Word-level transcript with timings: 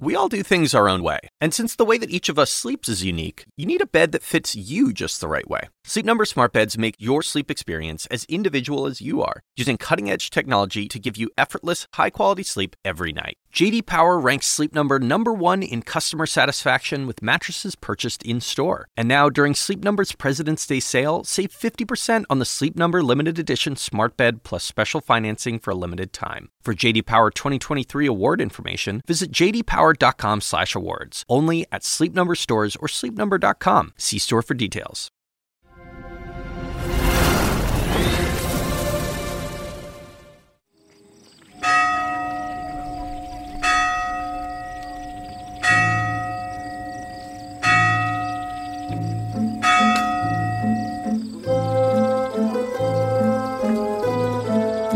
We 0.00 0.14
all 0.14 0.28
do 0.28 0.44
things 0.44 0.74
our 0.74 0.88
own 0.88 1.02
way, 1.02 1.18
and 1.40 1.52
since 1.52 1.74
the 1.74 1.84
way 1.84 1.98
that 1.98 2.10
each 2.10 2.28
of 2.28 2.38
us 2.38 2.52
sleeps 2.52 2.88
is 2.88 3.04
unique, 3.04 3.46
you 3.56 3.66
need 3.66 3.80
a 3.80 3.86
bed 3.86 4.12
that 4.12 4.22
fits 4.22 4.54
you 4.54 4.92
just 4.92 5.20
the 5.20 5.26
right 5.26 5.48
way. 5.50 5.70
Sleep 5.88 6.04
Number 6.04 6.26
smart 6.26 6.52
beds 6.52 6.76
make 6.76 6.96
your 6.98 7.22
sleep 7.22 7.50
experience 7.50 8.04
as 8.10 8.26
individual 8.26 8.84
as 8.84 9.00
you 9.00 9.22
are, 9.22 9.40
using 9.56 9.78
cutting-edge 9.78 10.28
technology 10.28 10.86
to 10.86 10.98
give 10.98 11.16
you 11.16 11.30
effortless, 11.38 11.86
high-quality 11.94 12.42
sleep 12.42 12.76
every 12.84 13.10
night. 13.10 13.38
JD 13.54 13.86
Power 13.86 14.18
ranks 14.18 14.46
Sleep 14.46 14.74
Number 14.74 14.98
number 14.98 15.32
1 15.32 15.62
in 15.62 15.80
customer 15.80 16.26
satisfaction 16.26 17.06
with 17.06 17.22
mattresses 17.22 17.74
purchased 17.74 18.22
in-store. 18.22 18.88
And 18.98 19.08
now 19.08 19.30
during 19.30 19.54
Sleep 19.54 19.82
Number's 19.82 20.12
President's 20.12 20.66
Day 20.66 20.78
sale, 20.78 21.24
save 21.24 21.52
50% 21.52 22.24
on 22.28 22.38
the 22.38 22.44
Sleep 22.44 22.76
Number 22.76 23.02
limited 23.02 23.38
edition 23.38 23.74
smart 23.74 24.14
bed 24.18 24.42
plus 24.42 24.64
special 24.64 25.00
financing 25.00 25.58
for 25.58 25.70
a 25.70 25.74
limited 25.74 26.12
time. 26.12 26.50
For 26.60 26.74
JD 26.74 27.06
Power 27.06 27.30
2023 27.30 28.04
award 28.04 28.42
information, 28.42 29.00
visit 29.06 29.32
jdpower.com/awards. 29.32 31.24
Only 31.30 31.64
at 31.72 31.82
Sleep 31.82 32.12
Number 32.12 32.34
stores 32.34 32.76
or 32.76 32.88
sleepnumber.com. 32.88 33.94
See 33.96 34.18
store 34.18 34.42
for 34.42 34.52
details. 34.52 35.10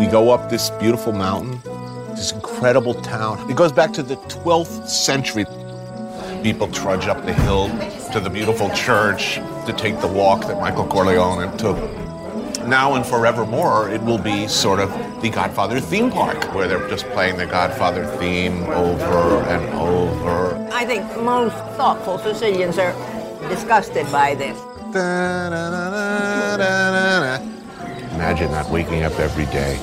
We 0.03 0.09
go 0.09 0.31
up 0.31 0.51
this 0.51 0.69
beautiful 0.69 1.13
mountain, 1.13 1.61
this 2.17 2.33
incredible 2.33 2.93
town. 2.93 3.49
It 3.49 3.55
goes 3.55 3.71
back 3.71 3.93
to 3.93 4.03
the 4.03 4.17
12th 4.17 4.89
century. 4.89 5.45
People 6.43 6.67
trudge 6.67 7.07
up 7.07 7.25
the 7.25 7.33
hill 7.33 7.69
to 8.13 8.19
the 8.19 8.29
beautiful 8.29 8.69
church 8.71 9.37
to 9.37 9.73
take 9.79 10.01
the 10.01 10.09
walk 10.09 10.49
that 10.49 10.61
Michael 10.61 10.89
Corleone 10.89 11.57
took. 11.57 11.77
Now 12.67 12.97
and 12.97 13.07
forevermore, 13.07 13.91
it 13.91 14.03
will 14.03 14.19
be 14.19 14.49
sort 14.49 14.81
of 14.81 14.91
the 15.23 15.31
Godfather 15.31 15.79
theme 15.79 16.11
park, 16.11 16.53
where 16.53 16.67
they're 16.67 16.89
just 16.89 17.07
playing 17.11 17.37
the 17.37 17.47
Godfather 17.47 18.05
theme 18.17 18.65
over 18.65 19.45
and 19.45 19.73
over. 19.75 20.69
I 20.73 20.85
think 20.85 21.05
most 21.23 21.55
thoughtful 21.77 22.19
Sicilians 22.19 22.77
are 22.77 22.93
disgusted 23.49 24.11
by 24.11 24.35
this. 24.35 24.59
Imagine 28.23 28.53
that 28.53 28.71
waking 28.71 29.03
up 29.03 29.19
every 29.19 29.47
day. 29.47 29.81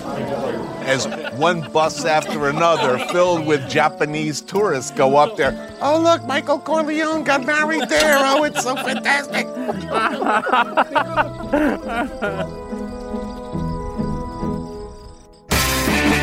As 0.85 1.05
one 1.33 1.59
bus 1.73 2.05
after 2.05 2.47
another 2.47 2.97
filled 3.07 3.45
with 3.45 3.69
Japanese 3.69 4.39
tourists 4.39 4.91
go 4.91 5.17
up 5.17 5.35
there. 5.35 5.75
Oh, 5.81 5.99
look, 5.99 6.23
Michael 6.23 6.57
Corleone 6.57 7.25
got 7.25 7.45
married 7.45 7.89
there. 7.89 8.15
Oh, 8.17 8.45
it's 8.45 8.63
so 8.63 8.77
fantastic. 8.77 9.45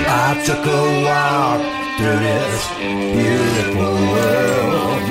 I 0.09 0.43
took 0.47 0.65
a 0.65 1.05
walk 1.05 1.60
through 1.99 2.19
this 2.25 2.66
beautiful 3.12 3.93
world. 4.15 5.05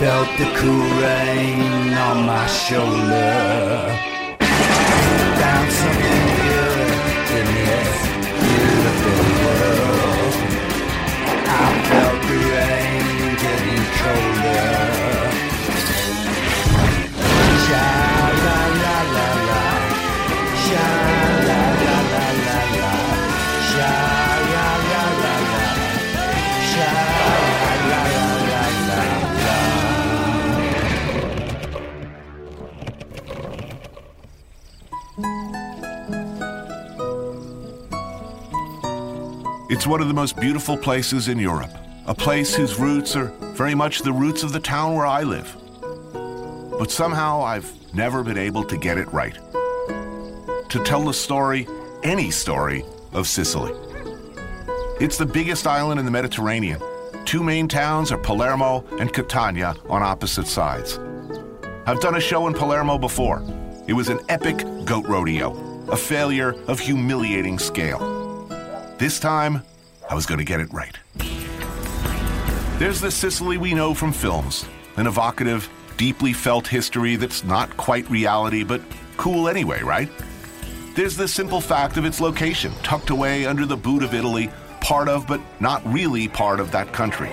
Felt 0.00 0.28
the 0.38 0.46
cool 0.58 0.88
rain 1.00 1.94
on 1.94 2.26
my 2.26 2.46
shoulder. 2.48 4.13
In 7.64 7.70
this 7.70 8.02
beautiful 8.40 9.20
world. 9.44 9.94
It's 39.74 39.88
one 39.88 40.00
of 40.00 40.06
the 40.06 40.14
most 40.14 40.36
beautiful 40.36 40.76
places 40.76 41.26
in 41.26 41.36
Europe, 41.36 41.72
a 42.06 42.14
place 42.14 42.54
whose 42.54 42.78
roots 42.78 43.16
are 43.16 43.32
very 43.56 43.74
much 43.74 44.02
the 44.02 44.12
roots 44.12 44.44
of 44.44 44.52
the 44.52 44.60
town 44.60 44.94
where 44.94 45.04
I 45.04 45.24
live. 45.24 45.52
But 46.78 46.92
somehow 46.92 47.42
I've 47.42 47.72
never 47.92 48.22
been 48.22 48.38
able 48.38 48.62
to 48.62 48.76
get 48.76 48.98
it 48.98 49.12
right. 49.12 49.34
To 50.68 50.80
tell 50.84 51.04
the 51.04 51.12
story, 51.12 51.66
any 52.04 52.30
story, 52.30 52.84
of 53.12 53.26
Sicily. 53.26 53.72
It's 55.00 55.18
the 55.18 55.26
biggest 55.26 55.66
island 55.66 55.98
in 55.98 56.06
the 56.06 56.12
Mediterranean. 56.12 56.80
Two 57.24 57.42
main 57.42 57.66
towns 57.66 58.12
are 58.12 58.18
Palermo 58.18 58.84
and 59.00 59.12
Catania 59.12 59.74
on 59.88 60.04
opposite 60.04 60.46
sides. 60.46 61.00
I've 61.84 61.98
done 61.98 62.14
a 62.14 62.20
show 62.20 62.46
in 62.46 62.54
Palermo 62.54 62.96
before. 62.96 63.42
It 63.88 63.92
was 63.94 64.08
an 64.08 64.20
epic 64.28 64.58
goat 64.84 65.08
rodeo, 65.08 65.52
a 65.88 65.96
failure 65.96 66.54
of 66.68 66.78
humiliating 66.78 67.58
scale. 67.58 68.13
This 68.96 69.18
time, 69.18 69.64
I 70.08 70.14
was 70.14 70.24
going 70.24 70.38
to 70.38 70.44
get 70.44 70.60
it 70.60 70.72
right. 70.72 70.96
There's 72.78 73.00
the 73.00 73.10
Sicily 73.10 73.58
we 73.58 73.74
know 73.74 73.92
from 73.92 74.12
films, 74.12 74.66
an 74.96 75.08
evocative, 75.08 75.68
deeply 75.96 76.32
felt 76.32 76.68
history 76.68 77.16
that's 77.16 77.42
not 77.42 77.76
quite 77.76 78.08
reality, 78.08 78.62
but 78.62 78.80
cool 79.16 79.48
anyway, 79.48 79.82
right? 79.82 80.08
There's 80.94 81.16
the 81.16 81.26
simple 81.26 81.60
fact 81.60 81.96
of 81.96 82.04
its 82.04 82.20
location, 82.20 82.72
tucked 82.84 83.10
away 83.10 83.46
under 83.46 83.66
the 83.66 83.76
boot 83.76 84.04
of 84.04 84.14
Italy, 84.14 84.48
part 84.80 85.08
of, 85.08 85.26
but 85.26 85.40
not 85.58 85.82
really 85.92 86.28
part 86.28 86.60
of 86.60 86.70
that 86.70 86.92
country. 86.92 87.30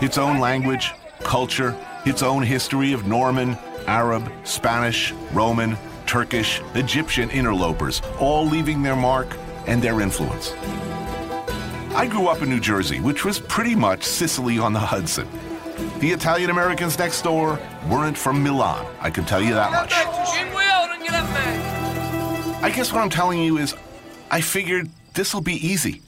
Its 0.00 0.16
own 0.16 0.38
language, 0.38 0.92
culture, 1.24 1.76
its 2.06 2.22
own 2.22 2.44
history 2.44 2.92
of 2.92 3.04
Norman, 3.04 3.58
Arab, 3.88 4.30
Spanish, 4.44 5.12
Roman, 5.32 5.76
Turkish, 6.08 6.60
Egyptian 6.74 7.30
interlopers, 7.30 8.02
all 8.18 8.44
leaving 8.46 8.82
their 8.82 8.96
mark 8.96 9.28
and 9.66 9.80
their 9.80 10.00
influence. 10.00 10.52
I 11.94 12.06
grew 12.10 12.26
up 12.26 12.42
in 12.42 12.48
New 12.48 12.60
Jersey, 12.60 12.98
which 13.00 13.24
was 13.24 13.38
pretty 13.38 13.74
much 13.74 14.02
Sicily 14.02 14.58
on 14.58 14.72
the 14.72 14.80
Hudson. 14.80 15.28
The 16.00 16.10
Italian 16.10 16.50
Americans 16.50 16.98
next 16.98 17.22
door 17.22 17.60
weren't 17.88 18.16
from 18.16 18.42
Milan, 18.42 18.86
I 19.00 19.10
can 19.10 19.24
tell 19.24 19.42
you 19.42 19.54
that 19.54 19.70
much. 19.70 19.92
I 22.60 22.70
guess 22.74 22.92
what 22.92 23.02
I'm 23.02 23.10
telling 23.10 23.40
you 23.40 23.58
is 23.58 23.76
I 24.30 24.40
figured 24.40 24.88
this'll 25.14 25.40
be 25.40 25.54
easy. 25.54 26.02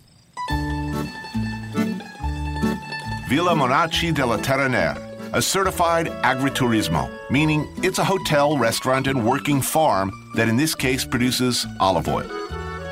Villa 3.29 3.55
Monaci 3.55 4.13
della 4.13 4.39
Terranera, 4.39 5.10
a 5.33 5.41
certified 5.41 6.07
agriturismo, 6.25 7.09
meaning 7.31 7.69
it's 7.83 7.99
a 7.99 8.05
hotel, 8.05 8.59
restaurant, 8.59 9.07
and 9.07 9.25
working 9.25 9.63
farm 9.63 10.11
that 10.35 10.49
in 10.49 10.57
this 10.57 10.75
case 10.75 11.05
produces 11.05 11.67
olive 11.79 12.09
oil. 12.09 12.29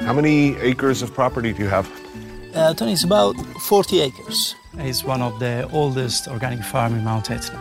How 0.00 0.12
many 0.12 0.56
acres 0.58 1.02
of 1.02 1.12
property 1.12 1.52
do 1.52 1.64
you 1.64 1.68
have? 1.68 1.90
Uh, 2.54 2.72
Tony, 2.74 2.92
it's 2.92 3.04
about 3.04 3.34
40 3.62 4.00
acres. 4.00 4.54
It's 4.74 5.02
one 5.02 5.20
of 5.20 5.38
the 5.40 5.68
oldest 5.72 6.28
organic 6.28 6.62
farm 6.62 6.94
in 6.94 7.02
Mount 7.02 7.30
Etna. 7.30 7.60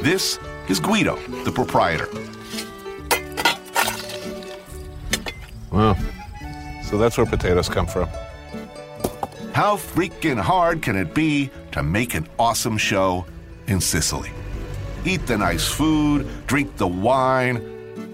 This 0.00 0.38
is 0.68 0.80
Guido, 0.80 1.16
the 1.44 1.52
proprietor. 1.52 2.08
Wow. 5.70 5.96
So 6.82 6.98
that's 6.98 7.16
where 7.16 7.26
potatoes 7.26 7.68
come 7.68 7.86
from. 7.86 8.08
How 9.52 9.76
freaking 9.76 10.40
hard 10.40 10.82
can 10.82 10.96
it 10.96 11.14
be 11.14 11.50
to 11.72 11.82
make 11.82 12.14
an 12.14 12.28
awesome 12.38 12.78
show 12.78 13.24
in 13.68 13.80
Sicily? 13.80 14.30
Eat 15.04 15.26
the 15.26 15.38
nice 15.38 15.68
food, 15.68 16.28
drink 16.46 16.76
the 16.76 16.88
wine, 16.88 17.56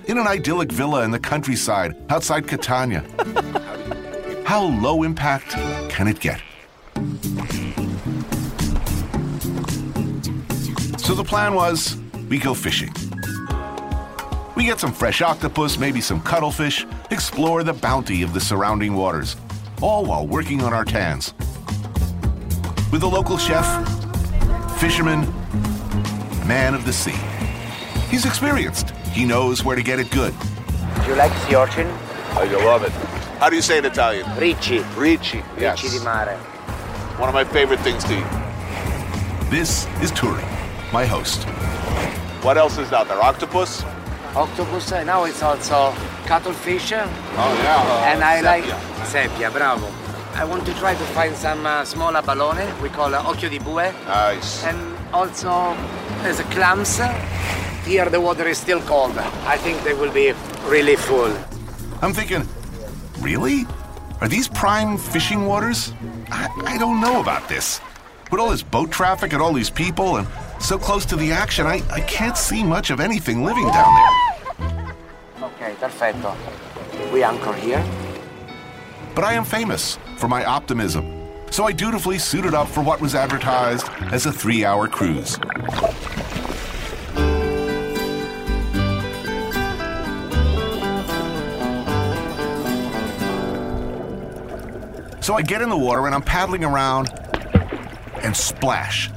in 0.07 0.19
an 0.19 0.27
idyllic 0.27 0.71
villa 0.71 1.03
in 1.05 1.11
the 1.11 1.19
countryside 1.19 1.97
outside 2.11 2.47
Catania. 2.47 3.05
How 4.45 4.65
low 4.65 5.03
impact 5.03 5.51
can 5.89 6.07
it 6.07 6.21
get? 6.21 6.41
So 10.99 11.15
the 11.15 11.25
plan 11.25 11.55
was 11.55 11.97
we 12.29 12.39
go 12.39 12.55
fishing. 12.55 12.93
We 14.57 14.65
get 14.65 14.79
some 14.79 14.93
fresh 14.93 15.21
octopus, 15.23 15.79
maybe 15.79 16.01
some 16.01 16.21
cuttlefish, 16.21 16.87
explore 17.11 17.65
the 17.65 17.73
bounty 17.73 18.23
of 18.23 18.33
the 18.33 18.41
surrounding 18.41 18.95
waters, 18.95 19.37
all 19.83 20.05
while 20.05 20.27
working 20.27 20.63
on 20.63 20.73
our 20.73 20.85
tans. 20.85 21.35
With 22.93 23.03
a 23.03 23.07
local 23.07 23.37
chef, 23.37 23.67
fisherman, 24.79 25.27
man 26.47 26.75
of 26.75 26.85
the 26.85 26.93
sea. 26.93 27.17
He's 28.11 28.27
experienced. 28.27 28.91
He 29.13 29.25
knows 29.25 29.65
where 29.65 29.77
to 29.77 29.83
get 29.83 29.99
it 29.99 30.11
good. 30.11 30.35
Do 31.03 31.09
you 31.11 31.17
like 31.17 31.33
sea 31.47 31.57
urchin? 31.57 31.87
Oh, 32.37 32.47
you 32.49 32.59
love 32.59 32.83
it. 32.85 32.93
How 33.41 33.49
do 33.49 33.57
you 33.57 33.63
say 33.63 33.79
it 33.79 33.85
in 33.85 33.93
Italian? 33.93 34.27
Ricci. 34.37 34.79
Ricci. 34.97 35.43
Yes. 35.59 35.83
Ricci 35.83 35.99
di 35.99 36.05
mare. 36.05 36.37
One 37.19 37.29
of 37.29 37.35
my 37.35 37.45
favorite 37.45 37.81
things 37.81 38.05
to 38.05 38.19
eat. 38.19 39.51
This 39.51 39.87
is 40.03 40.11
Turi, 40.13 40.43
my 40.93 41.05
host. 41.05 41.45
What 42.45 42.57
else 42.57 42.79
is 42.79 42.93
out 42.93 43.09
there? 43.09 43.23
Octopus? 43.23 43.85
Octopus, 44.35 44.93
uh, 44.93 45.05
now 45.05 45.25
it's 45.25 45.43
also 45.43 45.95
cuttlefish. 46.27 46.93
Oh 46.93 47.61
yeah. 47.63 48.13
and 48.13 48.25
I 48.25 48.41
like 48.41 48.65
sepia. 49.07 49.29
sepia, 49.31 49.51
bravo. 49.51 49.87
I 50.35 50.45
want 50.45 50.67
to 50.67 50.75
try 50.75 50.95
to 50.95 51.05
find 51.15 51.37
some 51.37 51.65
uh, 51.65 51.85
small 51.85 52.17
abalone, 52.17 52.67
we 52.83 52.89
call 52.89 53.15
uh, 53.15 53.23
occhio 53.23 53.49
di 53.49 53.59
bue. 53.61 53.93
Nice. 54.07 54.65
And 54.65 54.79
also 55.15 55.77
there's 56.25 56.41
a 56.41 56.45
clams. 56.45 56.97
Here 57.85 58.09
the 58.09 58.19
water 58.19 58.49
is 58.49 58.57
still 58.57 58.81
cold. 58.81 59.17
I 59.19 59.59
think 59.59 59.83
they 59.85 59.93
will 59.93 60.11
be 60.11 60.33
really 60.65 60.97
full. 60.97 61.31
I'm 62.01 62.15
thinking, 62.15 62.49
really? 63.21 63.67
Are 64.23 64.29
these 64.29 64.49
prime 64.49 64.97
fishing 64.97 65.45
waters? 65.45 65.93
I, 66.31 66.49
I 66.65 66.79
don't 66.79 67.03
know 67.03 67.21
about 67.21 67.47
this. 67.47 67.79
With 68.31 68.41
all 68.41 68.51
this 68.51 68.63
boat 68.63 68.91
traffic 68.91 69.35
and 69.35 69.43
all 69.43 69.53
these 69.53 69.69
people 69.69 70.17
and 70.17 70.27
so 70.61 70.79
close 70.79 71.05
to 71.07 71.17
the 71.17 71.31
action, 71.31 71.67
I, 71.67 71.83
I 71.91 72.01
can't 72.01 72.39
see 72.39 72.65
much 72.65 72.89
of 72.89 73.01
anything 73.01 73.45
living 73.45 73.67
down 73.67 73.95
there. 74.59 74.95
Okay, 75.43 75.75
perfecto. 75.79 76.35
We 77.13 77.23
anchor 77.23 77.53
here. 77.53 77.85
But 79.15 79.25
I 79.25 79.35
am 79.35 79.45
famous 79.45 79.99
for 80.17 80.29
my 80.29 80.43
optimism. 80.47 81.21
So 81.51 81.65
I 81.65 81.73
dutifully 81.73 82.19
suited 82.19 82.55
up 82.55 82.67
for 82.67 82.83
what 82.83 83.01
was 83.01 83.15
advertised 83.15 83.89
as 84.11 84.27
a 84.27 84.33
three 84.33 84.65
hour 84.65 84.89
cruise. 84.89 85.39
So 95.25 95.33
I 95.33 95.41
get 95.41 95.63
in 95.63 95.71
the 95.71 95.77
water 95.79 96.05
and 96.05 96.15
I'm 96.15 96.21
paddling 96.21 96.65
around 96.65 97.09
and 98.23 98.37
splash. 98.37 99.11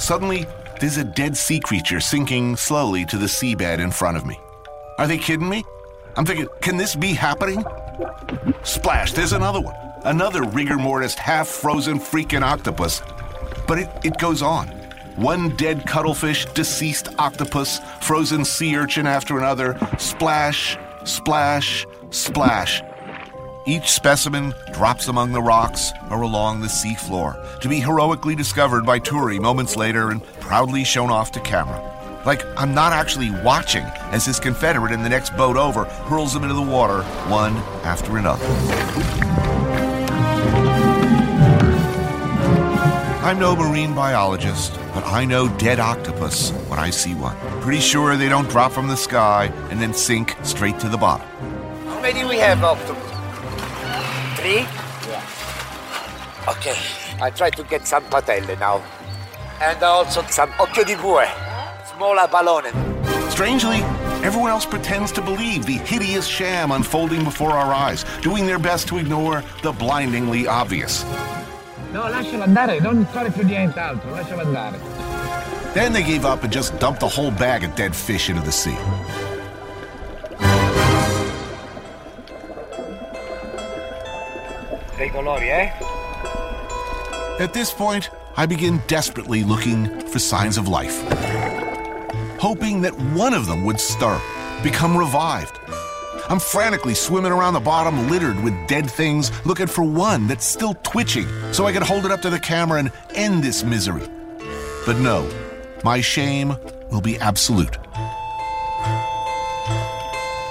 Suddenly, 0.00 0.48
there's 0.80 0.96
a 0.96 1.04
dead 1.04 1.36
sea 1.36 1.60
creature 1.60 2.00
sinking 2.00 2.56
slowly 2.56 3.04
to 3.04 3.16
the 3.16 3.26
seabed 3.26 3.78
in 3.78 3.92
front 3.92 4.16
of 4.16 4.26
me. 4.26 4.36
Are 4.98 5.06
they 5.06 5.16
kidding 5.16 5.48
me? 5.48 5.62
I'm 6.16 6.26
thinking, 6.26 6.48
can 6.60 6.76
this 6.76 6.96
be 6.96 7.12
happening? 7.12 7.64
Splash, 8.64 9.12
there's 9.12 9.32
another 9.32 9.60
one. 9.60 9.76
Another 10.02 10.42
rigor 10.42 10.76
mortis, 10.76 11.14
half 11.14 11.46
frozen 11.46 12.00
freaking 12.00 12.42
octopus. 12.42 13.02
But 13.68 13.78
it, 13.78 13.88
it 14.02 14.18
goes 14.18 14.42
on. 14.42 14.66
One 15.14 15.54
dead 15.54 15.86
cuttlefish, 15.86 16.46
deceased 16.46 17.10
octopus, 17.16 17.78
frozen 18.00 18.44
sea 18.44 18.76
urchin 18.76 19.06
after 19.06 19.38
another. 19.38 19.78
Splash, 19.98 20.76
splash, 21.04 21.86
splash. 22.10 22.82
Each 23.66 23.90
specimen 23.90 24.54
drops 24.72 25.08
among 25.08 25.32
the 25.32 25.42
rocks 25.42 25.92
or 26.10 26.22
along 26.22 26.60
the 26.60 26.66
seafloor 26.66 27.60
to 27.60 27.68
be 27.68 27.78
heroically 27.78 28.34
discovered 28.34 28.86
by 28.86 28.98
Turi 28.98 29.38
moments 29.38 29.76
later 29.76 30.10
and 30.10 30.24
proudly 30.40 30.82
shown 30.82 31.10
off 31.10 31.30
to 31.32 31.40
camera. 31.40 31.78
Like 32.24 32.42
I'm 32.56 32.74
not 32.74 32.94
actually 32.94 33.30
watching 33.42 33.84
as 34.12 34.24
his 34.24 34.40
Confederate 34.40 34.92
in 34.92 35.02
the 35.02 35.10
next 35.10 35.36
boat 35.36 35.58
over 35.58 35.84
hurls 35.84 36.32
them 36.32 36.42
into 36.42 36.54
the 36.54 36.62
water 36.62 37.02
one 37.28 37.54
after 37.84 38.16
another. 38.16 38.46
I'm 43.22 43.38
no 43.38 43.54
marine 43.54 43.94
biologist, 43.94 44.72
but 44.94 45.04
I 45.04 45.26
know 45.26 45.48
dead 45.58 45.78
octopus 45.78 46.50
when 46.68 46.78
I 46.78 46.88
see 46.88 47.14
one. 47.14 47.36
Pretty 47.60 47.80
sure 47.80 48.16
they 48.16 48.30
don't 48.30 48.48
drop 48.48 48.72
from 48.72 48.88
the 48.88 48.96
sky 48.96 49.52
and 49.70 49.80
then 49.80 49.92
sink 49.92 50.34
straight 50.44 50.80
to 50.80 50.88
the 50.88 50.96
bottom. 50.96 51.28
How 51.86 52.00
many 52.00 52.24
we 52.24 52.38
have 52.38 52.64
octopus? 52.64 53.09
Three? 54.40 54.64
Okay, 56.48 56.74
I 57.20 57.28
try 57.28 57.50
to 57.50 57.62
get 57.64 57.86
some 57.86 58.02
patelle 58.04 58.58
now. 58.58 58.82
And 59.60 59.82
also 59.82 60.22
some 60.30 60.50
occhio 60.52 60.82
di 60.82 60.94
bue. 60.94 61.26
Smaller 61.94 62.22
abalone. 62.22 62.70
Strangely, 63.28 63.82
everyone 64.24 64.50
else 64.50 64.64
pretends 64.64 65.12
to 65.12 65.20
believe 65.20 65.66
the 65.66 65.76
hideous 65.84 66.26
sham 66.26 66.72
unfolding 66.72 67.22
before 67.22 67.50
our 67.50 67.74
eyes, 67.74 68.06
doing 68.22 68.46
their 68.46 68.58
best 68.58 68.88
to 68.88 68.96
ignore 68.96 69.44
the 69.62 69.72
blindingly 69.72 70.46
obvious. 70.46 71.04
No, 71.92 72.08
lascialo 72.08 72.44
andare, 72.44 72.80
non 72.80 73.04
fare 73.12 73.30
più 73.30 73.44
nient'altro, 73.44 74.10
lascialo 74.14 74.40
andare. 74.46 74.78
Then 75.74 75.92
they 75.92 76.02
gave 76.02 76.24
up 76.24 76.44
and 76.44 76.52
just 76.52 76.78
dumped 76.78 77.00
the 77.00 77.08
whole 77.08 77.30
bag 77.30 77.62
of 77.62 77.74
dead 77.74 77.94
fish 77.94 78.30
into 78.30 78.40
the 78.40 78.52
sea. 78.52 78.76
Dei 85.00 85.08
colori, 85.08 85.48
eh? 85.48 85.72
At 87.42 87.54
this 87.54 87.72
point, 87.72 88.10
I 88.36 88.44
begin 88.44 88.82
desperately 88.86 89.42
looking 89.42 89.88
for 90.00 90.18
signs 90.18 90.58
of 90.58 90.68
life, 90.68 91.00
hoping 92.38 92.82
that 92.82 92.92
one 93.14 93.32
of 93.32 93.46
them 93.46 93.64
would 93.64 93.80
stir, 93.80 94.20
become 94.62 94.94
revived. 94.94 95.58
I'm 96.28 96.38
frantically 96.38 96.92
swimming 96.92 97.32
around 97.32 97.54
the 97.54 97.60
bottom 97.60 98.10
littered 98.10 98.38
with 98.44 98.52
dead 98.68 98.90
things, 98.90 99.32
looking 99.46 99.68
for 99.68 99.84
one 99.84 100.26
that's 100.26 100.44
still 100.44 100.74
twitching 100.82 101.26
so 101.50 101.64
I 101.64 101.72
can 101.72 101.82
hold 101.82 102.04
it 102.04 102.10
up 102.10 102.20
to 102.20 102.28
the 102.28 102.38
camera 102.38 102.80
and 102.80 102.92
end 103.14 103.42
this 103.42 103.64
misery. 103.64 104.06
But 104.84 104.98
no, 104.98 105.26
my 105.82 106.02
shame 106.02 106.54
will 106.90 107.00
be 107.00 107.18
absolute. 107.20 107.78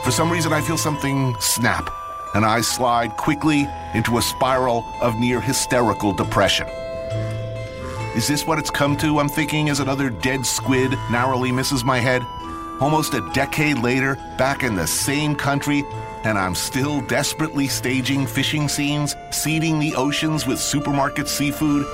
For 0.03 0.09
some 0.09 0.31
reason, 0.31 0.53
I 0.53 0.61
feel 0.65 0.77
something 0.77 1.35
snap, 1.39 1.87
and 2.33 2.45
I 2.45 2.61
slide 2.61 3.17
quickly 3.17 3.67
into 3.93 4.17
a 4.17 4.21
spiral 4.21 4.85
of 5.01 5.17
near 5.19 5.41
hysterical 5.41 6.13
depression. 6.13 6.67
Is 8.15 8.27
this 8.27 8.45
what 8.45 8.59
it's 8.59 8.69
come 8.71 8.97
to? 8.97 9.19
I'm 9.19 9.29
thinking 9.29 9.69
as 9.69 9.79
another 9.79 10.09
dead 10.09 10.45
squid 10.45 10.91
narrowly 11.11 11.51
misses 11.51 11.83
my 11.83 11.99
head. 11.99 12.23
Almost 12.81 13.13
a 13.13 13.29
decade 13.33 13.79
later, 13.79 14.15
back 14.37 14.63
in 14.63 14.75
the 14.75 14.87
same 14.87 15.35
country, 15.35 15.83
and 16.23 16.37
I'm 16.37 16.55
still 16.55 17.01
desperately 17.01 17.67
staging 17.67 18.25
fishing 18.25 18.67
scenes, 18.67 19.15
seeding 19.31 19.79
the 19.79 19.95
oceans 19.95 20.45
with 20.47 20.59
supermarket 20.59 21.27
seafood, 21.27 21.85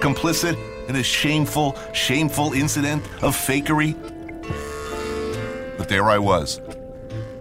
complicit 0.00 0.58
in 0.88 0.96
a 0.96 1.02
shameful, 1.02 1.76
shameful 1.92 2.52
incident 2.52 3.04
of 3.22 3.34
fakery. 3.34 3.94
But 5.78 5.88
there 5.88 6.10
I 6.10 6.18
was, 6.18 6.60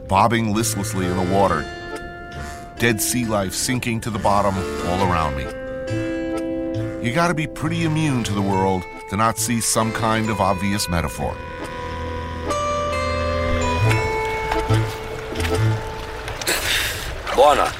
bobbing 0.07 0.53
listlessly 0.53 1.05
in 1.05 1.17
the 1.17 1.33
water, 1.35 1.82
dead 2.83 2.99
sea 2.99 3.23
life 3.23 3.53
sinking 3.53 4.01
to 4.01 4.09
the 4.09 4.19
bottom 4.19 4.53
all 4.89 5.09
around 5.09 5.37
me. 5.37 5.43
You 7.01 7.13
gotta 7.13 7.33
be 7.33 7.47
pretty 7.47 7.85
immune 7.85 8.25
to 8.25 8.33
the 8.33 8.41
world 8.41 8.83
to 9.09 9.15
not 9.15 9.37
see 9.37 9.61
some 9.61 9.93
kind 9.93 10.29
of 10.29 10.41
obvious 10.41 10.89
metaphor. 10.89 11.33
Buona. 17.33 17.71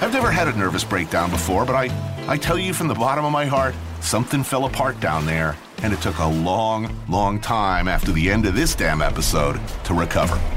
I've 0.00 0.12
never 0.12 0.32
had 0.32 0.48
a 0.48 0.58
nervous 0.58 0.82
breakdown 0.82 1.30
before, 1.30 1.64
but 1.64 1.76
I, 1.76 1.88
I 2.26 2.36
tell 2.36 2.58
you 2.58 2.74
from 2.74 2.88
the 2.88 2.96
bottom 2.96 3.24
of 3.24 3.30
my 3.30 3.46
heart, 3.46 3.76
something 4.00 4.42
fell 4.42 4.64
apart 4.64 4.98
down 4.98 5.24
there, 5.24 5.54
and 5.86 5.94
it 5.94 6.00
took 6.00 6.18
a 6.18 6.26
long, 6.26 6.92
long 7.08 7.38
time 7.38 7.86
after 7.86 8.10
the 8.10 8.28
end 8.28 8.44
of 8.44 8.56
this 8.56 8.74
damn 8.74 9.00
episode 9.00 9.60
to 9.84 9.94
recover. 9.94 10.55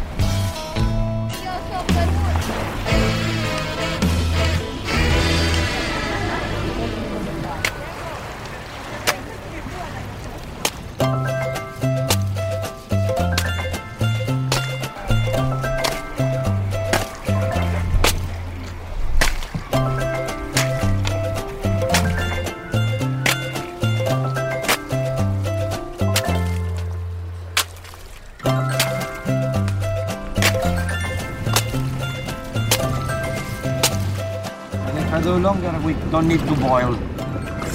Uh, 35.19 35.21
the 35.21 35.37
longer 35.37 35.71
we 35.83 35.93
don't 36.11 36.27
need 36.27 36.39
to 36.39 36.55
boil. 36.55 36.95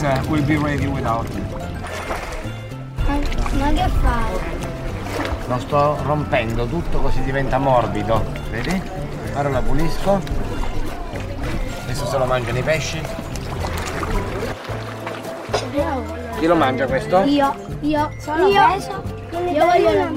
Uh, 0.02 0.26
we'll 0.28 0.44
be 0.46 0.56
ready 0.56 0.86
without. 0.86 1.26
Ma 3.58 3.72
che 3.72 3.88
fai? 4.00 4.38
Lo 5.46 5.58
sto 5.58 5.96
rompendo 6.04 6.66
tutto 6.66 7.00
così 7.00 7.22
diventa 7.22 7.58
morbido. 7.58 8.24
Vedi? 8.50 8.82
Ora 9.34 9.48
lo 9.48 9.62
pulisco. 9.62 10.20
Adesso 11.84 12.06
se 12.06 12.18
lo 12.18 12.24
mangiano 12.24 12.58
i 12.58 12.62
pesci. 12.62 13.00
Chi 16.38 16.46
lo 16.46 16.56
mangia 16.56 16.86
questo? 16.86 17.22
Io, 17.24 17.54
io, 17.80 18.10
sono 18.18 18.46
io, 18.46 18.64
preso. 18.66 19.02
Io 19.30 19.64
voglio 19.64 19.92
la 19.92 20.10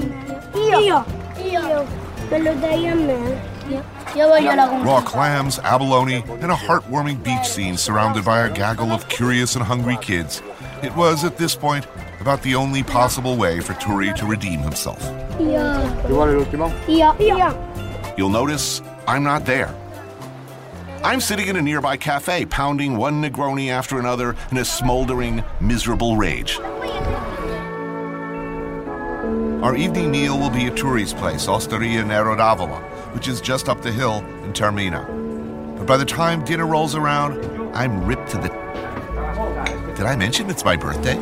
Io, 0.54 0.78
io, 0.78 1.04
io. 1.42 1.86
Me 2.28 2.38
lo 2.42 2.52
dai 2.54 2.88
a 2.88 2.94
me. 2.94 3.57
Raw 4.14 5.00
clams, 5.02 5.58
abalone, 5.60 6.24
and 6.40 6.50
a 6.50 6.54
heartwarming 6.54 7.22
beach 7.22 7.44
scene 7.46 7.76
surrounded 7.76 8.24
by 8.24 8.40
a 8.46 8.50
gaggle 8.52 8.90
of 8.92 9.08
curious 9.08 9.54
and 9.54 9.64
hungry 9.64 9.98
kids. 10.00 10.42
It 10.82 10.94
was, 10.96 11.24
at 11.24 11.36
this 11.36 11.54
point, 11.54 11.86
about 12.20 12.42
the 12.42 12.54
only 12.54 12.82
possible 12.82 13.36
way 13.36 13.60
for 13.60 13.74
Turi 13.74 14.14
to 14.16 14.26
redeem 14.26 14.60
himself. 14.60 15.02
Io, 15.40 16.02
Ti 16.02 16.08
vuole 16.12 16.34
l'ultimo? 16.36 16.72
io, 16.88 17.14
io. 17.20 18.14
You'll 18.16 18.30
notice 18.30 18.82
I'm 19.06 19.22
not 19.22 19.44
there. 19.44 19.74
I'm 21.04 21.20
sitting 21.20 21.46
in 21.48 21.56
a 21.56 21.62
nearby 21.62 21.96
cafe, 21.96 22.44
pounding 22.46 22.96
one 22.96 23.22
Negroni 23.22 23.68
after 23.70 23.98
another 24.00 24.34
in 24.50 24.56
a 24.58 24.64
smoldering, 24.64 25.44
miserable 25.60 26.16
rage. 26.16 26.58
Our 29.62 29.76
evening 29.76 30.10
meal 30.10 30.38
will 30.38 30.50
be 30.50 30.66
at 30.66 30.74
Turi's 30.74 31.12
place, 31.12 31.46
Osteria 31.48 32.04
Nero 32.04 32.34
d'Avola, 32.36 32.80
which 33.12 33.28
is 33.28 33.40
just 33.40 33.68
up 33.68 33.82
the 33.82 33.92
hill 33.92 34.18
in 34.44 34.52
Taormina. 34.52 35.76
But 35.78 35.86
by 35.86 35.96
the 35.96 36.04
time 36.04 36.44
dinner 36.44 36.66
rolls 36.66 36.94
around, 36.94 37.44
I'm 37.74 38.04
ripped 38.04 38.30
to 38.30 38.36
the. 38.38 38.48
Did 39.96 40.06
I 40.06 40.16
mention 40.16 40.50
it's 40.50 40.64
my 40.64 40.76
birthday? 40.76 41.18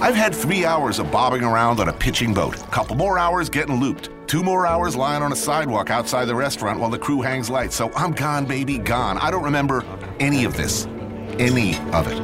I've 0.00 0.14
had 0.14 0.34
three 0.34 0.64
hours 0.64 1.00
of 1.00 1.10
bobbing 1.10 1.42
around 1.42 1.80
on 1.80 1.88
a 1.88 1.92
pitching 1.92 2.32
boat, 2.32 2.56
a 2.56 2.66
couple 2.68 2.94
more 2.94 3.18
hours 3.18 3.48
getting 3.48 3.80
looped, 3.80 4.10
two 4.28 4.44
more 4.44 4.64
hours 4.64 4.94
lying 4.94 5.22
on 5.22 5.32
a 5.32 5.36
sidewalk 5.36 5.90
outside 5.90 6.26
the 6.26 6.34
restaurant 6.34 6.78
while 6.78 6.90
the 6.90 6.98
crew 6.98 7.20
hangs 7.20 7.50
lights. 7.50 7.74
So 7.74 7.92
I'm 7.94 8.12
gone, 8.12 8.46
baby, 8.46 8.78
gone. 8.78 9.18
I 9.18 9.30
don't 9.30 9.42
remember 9.42 9.84
any 10.20 10.44
of 10.44 10.56
this. 10.56 10.86
Any 11.38 11.76
of 11.92 12.06
it. 12.06 12.16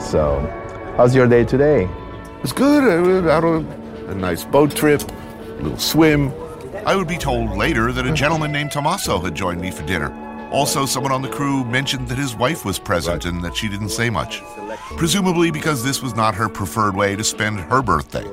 So, 0.00 0.40
how's 0.96 1.14
your 1.14 1.26
day 1.26 1.44
today? 1.44 1.88
It's 2.42 2.52
good. 2.52 3.26
I 3.26 3.34
out 3.34 3.44
a 3.44 4.14
nice 4.14 4.44
boat 4.44 4.74
trip, 4.74 5.02
a 5.02 5.62
little 5.62 5.78
swim. 5.78 6.32
I 6.88 6.96
would 6.96 7.06
be 7.06 7.18
told 7.18 7.54
later 7.54 7.92
that 7.92 8.06
a 8.06 8.12
gentleman 8.14 8.50
named 8.50 8.72
Tommaso 8.72 9.18
had 9.18 9.34
joined 9.34 9.60
me 9.60 9.70
for 9.70 9.82
dinner. 9.82 10.10
Also, 10.50 10.86
someone 10.86 11.12
on 11.12 11.20
the 11.20 11.28
crew 11.28 11.62
mentioned 11.64 12.08
that 12.08 12.16
his 12.16 12.34
wife 12.34 12.64
was 12.64 12.78
present 12.78 13.26
and 13.26 13.44
that 13.44 13.54
she 13.54 13.68
didn't 13.68 13.90
say 13.90 14.08
much. 14.08 14.40
Presumably 14.96 15.50
because 15.50 15.84
this 15.84 16.00
was 16.00 16.14
not 16.14 16.34
her 16.34 16.48
preferred 16.48 16.96
way 16.96 17.14
to 17.14 17.22
spend 17.22 17.60
her 17.60 17.82
birthday. 17.82 18.24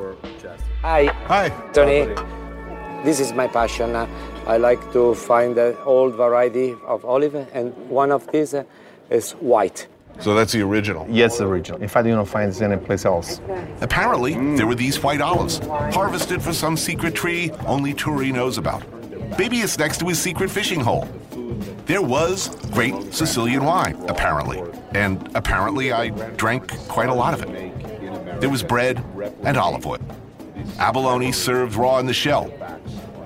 Hi. 0.83 1.07
Hi. 1.27 1.49
Tony, 1.73 2.05
this 3.03 3.19
is 3.19 3.33
my 3.33 3.45
passion. 3.45 3.93
Uh, 3.93 4.07
I 4.47 4.55
like 4.55 4.79
to 4.93 5.15
find 5.15 5.57
an 5.57 5.75
old 5.83 6.15
variety 6.15 6.77
of 6.87 7.03
olive, 7.03 7.35
and 7.35 7.75
one 7.89 8.09
of 8.09 8.25
these 8.31 8.53
uh, 8.53 8.63
is 9.09 9.33
white. 9.33 9.85
So 10.19 10.33
that's 10.33 10.53
the 10.53 10.61
original. 10.61 11.05
Yes, 11.09 11.37
the 11.37 11.47
original. 11.47 11.81
In 11.81 11.87
fact, 11.87 12.07
you 12.07 12.15
don't 12.15 12.25
find 12.25 12.49
this 12.49 12.61
anyplace 12.61 13.05
else. 13.05 13.41
Apparently, 13.81 14.33
there 14.55 14.65
were 14.65 14.75
these 14.75 15.01
white 15.03 15.21
olives, 15.21 15.59
harvested 15.67 16.41
for 16.41 16.53
some 16.53 16.77
secret 16.77 17.15
tree 17.15 17.51
only 17.67 17.93
Turi 17.93 18.31
knows 18.33 18.57
about. 18.57 18.83
Maybe 19.37 19.57
it's 19.57 19.77
next 19.77 19.99
to 19.99 20.07
his 20.07 20.19
secret 20.19 20.49
fishing 20.49 20.79
hole. 20.79 21.07
There 21.85 22.01
was 22.01 22.47
great 22.71 23.13
Sicilian 23.13 23.63
wine, 23.65 23.95
apparently, 24.07 24.63
and 24.93 25.29
apparently 25.35 25.91
I 25.91 26.09
drank 26.31 26.75
quite 26.87 27.09
a 27.09 27.13
lot 27.13 27.33
of 27.33 27.43
it. 27.43 28.39
There 28.41 28.49
was 28.49 28.63
bread 28.63 29.03
and 29.43 29.57
olive 29.57 29.85
oil. 29.85 29.99
Abalone 30.79 31.31
served 31.31 31.75
raw 31.75 31.99
in 31.99 32.05
the 32.05 32.13
shell. 32.13 32.51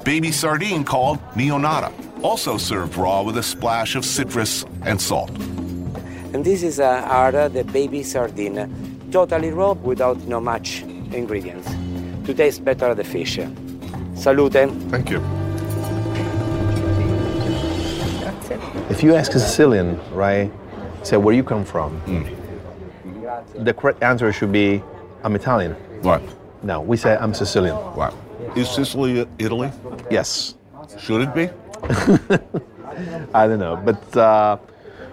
Baby 0.04 0.32
sardine 0.32 0.84
called 0.84 1.20
neonata, 1.36 1.92
also 2.24 2.58
served 2.58 2.96
raw 2.96 3.22
with 3.22 3.38
a 3.38 3.44
splash 3.44 3.96
of 3.96 4.04
citrus 4.04 4.66
and 4.84 5.00
salt. 5.00 5.32
And 6.34 6.46
this 6.46 6.62
is 6.62 6.80
uh, 6.80 6.86
our, 7.08 7.50
the 7.50 7.64
baby 7.64 8.04
sardine, 8.04 8.70
totally 9.12 9.50
raw 9.50 9.74
without 9.74 10.18
no 10.28 10.40
much 10.40 10.84
ingredients. 11.12 11.68
To 12.26 12.34
taste 12.36 12.64
better 12.64 12.94
the 12.94 13.04
fish. 13.04 13.40
Salute. 14.16 14.54
Thank 14.92 15.10
you. 15.10 15.24
If 18.90 19.02
you 19.02 19.16
ask 19.16 19.34
a 19.34 19.40
Sicilian, 19.40 20.00
right, 20.12 20.52
say 21.04 21.18
where 21.18 21.34
you 21.34 21.44
come 21.44 21.66
from, 21.66 22.00
the 23.56 23.74
correct 23.74 24.04
answer 24.04 24.32
should 24.32 24.52
be, 24.52 24.84
I'm 25.24 25.36
Italian. 25.36 25.74
What? 26.02 26.22
No, 26.62 26.82
we 26.82 26.98
say 26.98 27.18
I'm 27.18 27.34
Sicilian. 27.34 27.76
What? 27.96 28.14
Is 28.56 28.70
Sicily 28.70 29.26
Italy? 29.40 29.72
Yes. 30.12 30.56
Should 31.00 31.22
it 31.22 31.34
be? 31.34 31.50
I 33.34 33.48
don't 33.48 33.60
know, 33.60 33.78
but 33.78 34.18
uh, 34.18 34.58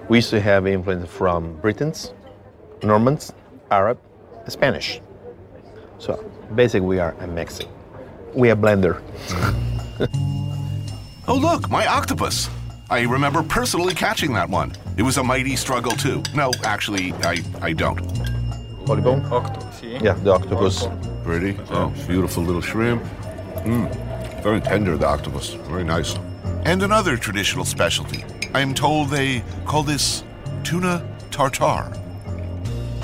we 0.09 0.19
used 0.19 0.31
to 0.31 0.41
have 0.41 0.67
influence 0.67 1.09
from 1.11 1.57
Britons, 1.61 2.13
Normans, 2.83 3.33
Arab, 3.71 3.99
Spanish. 4.49 5.01
So 5.99 6.23
basically, 6.55 6.87
we 6.87 6.99
are 6.99 7.15
a 7.21 7.27
mixing. 7.27 7.69
We 8.35 8.51
are 8.51 8.57
blender. 8.57 9.03
Oh, 11.29 11.35
look, 11.35 11.69
my 11.69 11.85
octopus. 11.89 12.49
I 12.89 13.01
remember 13.03 13.43
personally 13.43 13.95
catching 13.95 14.33
that 14.35 14.49
one. 14.49 14.73
It 14.97 15.03
was 15.03 15.17
a 15.17 15.25
mighty 15.25 15.57
struggle, 15.57 15.91
too. 15.91 16.23
No, 16.37 16.53
actually, 16.63 17.13
I, 17.15 17.43
I 17.61 17.73
don't. 17.73 17.99
Polybone? 18.87 19.29
Octopus. 19.33 19.83
Yeah, 19.83 20.13
the 20.13 20.33
octopus. 20.33 20.87
Pretty. 21.25 21.59
Oh, 21.71 21.93
beautiful 22.07 22.45
little 22.45 22.61
shrimp. 22.61 23.03
Mm. 23.65 23.91
Very 24.45 24.61
tender, 24.61 24.97
the 24.97 25.07
octopus. 25.07 25.55
Very 25.67 25.83
nice. 25.83 26.15
And 26.65 26.81
another 26.85 27.17
traditional 27.17 27.65
specialty. 27.65 28.25
I 28.57 28.61
am 28.61 28.73
told 28.73 29.11
they 29.11 29.45
call 29.67 29.83
this 29.83 30.25
tuna 30.65 31.07
tartare. 31.31 31.93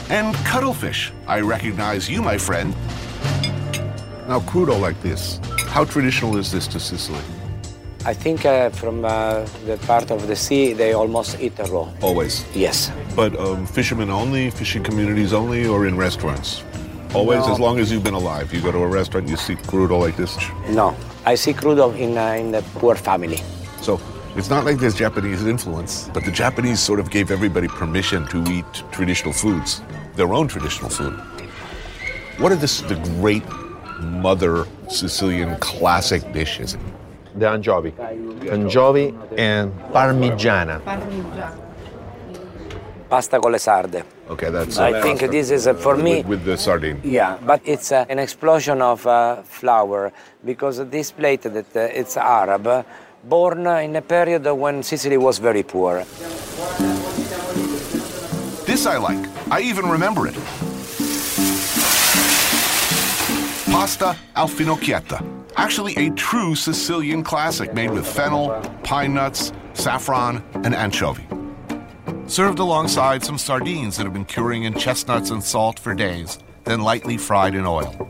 And 0.09 0.35
cuttlefish. 0.47 1.13
I 1.27 1.41
recognize 1.41 2.09
you, 2.09 2.23
my 2.23 2.39
friend. 2.39 2.75
Now, 4.27 4.41
crudo 4.41 4.81
like 4.81 4.99
this, 5.03 5.41
how 5.69 5.85
traditional 5.85 6.39
is 6.39 6.51
this 6.51 6.67
to 6.69 6.81
Sicily? 6.81 7.21
I 8.07 8.15
think 8.15 8.47
uh, 8.47 8.71
from 8.71 9.05
uh, 9.05 9.45
the 9.67 9.77
part 9.87 10.11
of 10.11 10.27
the 10.27 10.37
sea, 10.37 10.73
they 10.73 10.95
almost 10.95 11.39
eat 11.39 11.59
it 11.59 11.69
raw. 11.69 11.87
Always. 12.01 12.47
Yes. 12.55 12.91
But 13.15 13.39
um, 13.39 13.67
fishermen 13.67 14.09
only, 14.09 14.49
fishing 14.51 14.83
communities 14.83 15.35
only, 15.35 15.67
or 15.67 15.87
in 15.87 15.99
restaurants? 15.99 16.65
Always, 17.13 17.47
No. 17.47 17.53
as 17.53 17.61
long 17.61 17.79
as 17.79 17.93
you've 17.93 18.05
been 18.05 18.15
alive. 18.15 18.55
You 18.55 18.63
go 18.63 18.73
to 18.73 18.79
a 18.79 18.89
restaurant, 18.89 19.29
you 19.29 19.37
see 19.37 19.57
crudo 19.57 20.01
like 20.01 20.17
this. 20.17 20.35
No, 20.71 20.97
I 21.27 21.35
see 21.35 21.53
crudo 21.53 21.95
in, 21.95 22.17
uh, 22.17 22.41
in 22.41 22.53
the 22.53 22.63
poor 22.81 22.95
family. 22.95 23.43
So 23.83 24.01
it's 24.37 24.49
not 24.49 24.65
like 24.65 24.79
there's 24.79 24.95
Japanese 24.95 25.45
influence, 25.47 26.09
but 26.15 26.25
the 26.25 26.31
Japanese 26.31 26.81
sort 26.81 27.01
of 27.01 27.11
gave 27.11 27.31
everybody 27.31 27.69
permission 27.69 28.27
to 28.29 28.43
eat 28.51 28.65
traditional 28.91 29.33
foods, 29.33 29.83
their 30.15 30.33
own 30.33 30.49
traditional 30.49 30.89
food. 30.89 31.15
What 32.39 32.51
are 32.53 32.57
this, 32.57 32.81
the 32.81 32.97
great 33.21 33.45
mother 34.01 34.67
Sicilian 34.89 35.57
classic 35.59 36.33
dishes? 36.33 36.77
The 37.37 37.49
anchovy. 37.49 37.95
Anchovy 38.51 39.15
and 39.37 39.73
parmigiana. 39.93 40.81
Pasta 43.09 43.39
con 43.39 43.53
le 43.53 43.59
sarde. 43.59 44.03
Okay, 44.31 44.51
that's. 44.51 44.79
I 44.79 45.03
think 45.03 45.21
this 45.31 45.51
is 45.51 45.67
uh, 45.67 45.75
for 45.75 45.97
me. 45.97 46.17
With, 46.17 46.27
with 46.27 46.45
the 46.45 46.57
sardine. 46.57 46.99
Yeah, 47.05 47.37
but 47.45 47.61
it's 47.67 47.93
uh, 47.93 48.07
an 48.09 48.19
explosion 48.19 48.81
of 48.81 49.07
uh, 49.07 49.43
flour 49.43 50.13
because 50.43 50.79
this 50.89 51.13
plate 51.13 51.43
that 51.43 51.77
uh, 51.77 51.81
it's 51.81 52.17
Arab, 52.17 52.67
uh, 52.67 52.83
born 53.25 53.67
uh, 53.67 53.77
in 53.77 53.97
a 53.97 54.03
period 54.03 54.45
when 54.45 54.83
Sicily 54.83 55.17
was 55.17 55.39
very 55.39 55.63
poor. 55.63 56.05
This 58.67 58.87
I 58.87 58.97
like. 58.99 59.29
I 59.51 59.61
even 59.61 59.89
remember 59.89 60.27
it. 60.27 60.35
Pasta 63.67 64.17
al 64.35 64.49
finocchietto. 64.49 65.21
Actually, 65.57 65.95
a 65.97 66.11
true 66.11 66.55
Sicilian 66.55 67.23
classic 67.23 67.75
made 67.75 67.91
with 67.91 68.07
fennel, 68.07 68.51
pine 68.83 69.15
nuts, 69.15 69.53
saffron, 69.75 70.43
and 70.65 70.75
anchovy. 70.75 71.27
Served 72.27 72.59
alongside 72.59 73.23
some 73.23 73.37
sardines 73.37 73.97
that 73.97 74.05
have 74.05 74.15
been 74.15 74.25
curing 74.25 74.65
in 74.65 74.75
chestnuts 74.75 75.31
and 75.31 75.43
salt 75.43 75.79
for 75.79 75.95
days, 75.95 76.39
then 76.65 76.81
lightly 76.81 77.19
fried 77.19 77.55
in 77.55 77.67
oil. 77.67 78.09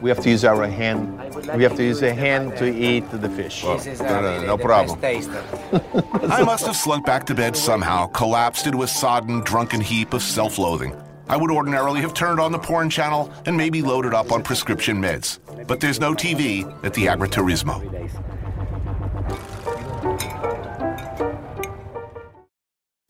We 0.00 0.10
have 0.10 0.20
to 0.20 0.30
use 0.30 0.44
our 0.44 0.66
hand. 0.66 1.23
We 1.52 1.62
have 1.62 1.76
to 1.76 1.84
use 1.84 2.02
a 2.02 2.14
hand 2.14 2.56
to 2.56 2.66
eat 2.66 3.10
the 3.10 3.28
fish. 3.28 3.62
This 3.62 3.86
is 3.86 4.00
uh, 4.00 4.20
no, 4.20 4.40
no, 4.40 4.46
no 4.46 4.58
problem. 4.58 4.98
I 6.30 6.42
must 6.42 6.66
have 6.66 6.76
slunk 6.76 7.04
back 7.04 7.26
to 7.26 7.34
bed 7.34 7.56
somehow, 7.56 8.06
collapsed 8.06 8.66
into 8.66 8.82
a 8.82 8.88
sodden, 8.88 9.40
drunken 9.40 9.80
heap 9.80 10.14
of 10.14 10.22
self 10.22 10.58
loathing. 10.58 10.96
I 11.28 11.36
would 11.36 11.50
ordinarily 11.50 12.00
have 12.02 12.14
turned 12.14 12.40
on 12.40 12.52
the 12.52 12.58
porn 12.58 12.90
channel 12.90 13.32
and 13.46 13.56
maybe 13.56 13.82
loaded 13.82 14.14
up 14.14 14.30
on 14.32 14.42
prescription 14.42 15.00
meds. 15.00 15.38
But 15.66 15.80
there's 15.80 16.00
no 16.00 16.14
TV 16.14 16.64
at 16.84 16.94
the 16.94 17.06
Agriturismo. 17.06 17.80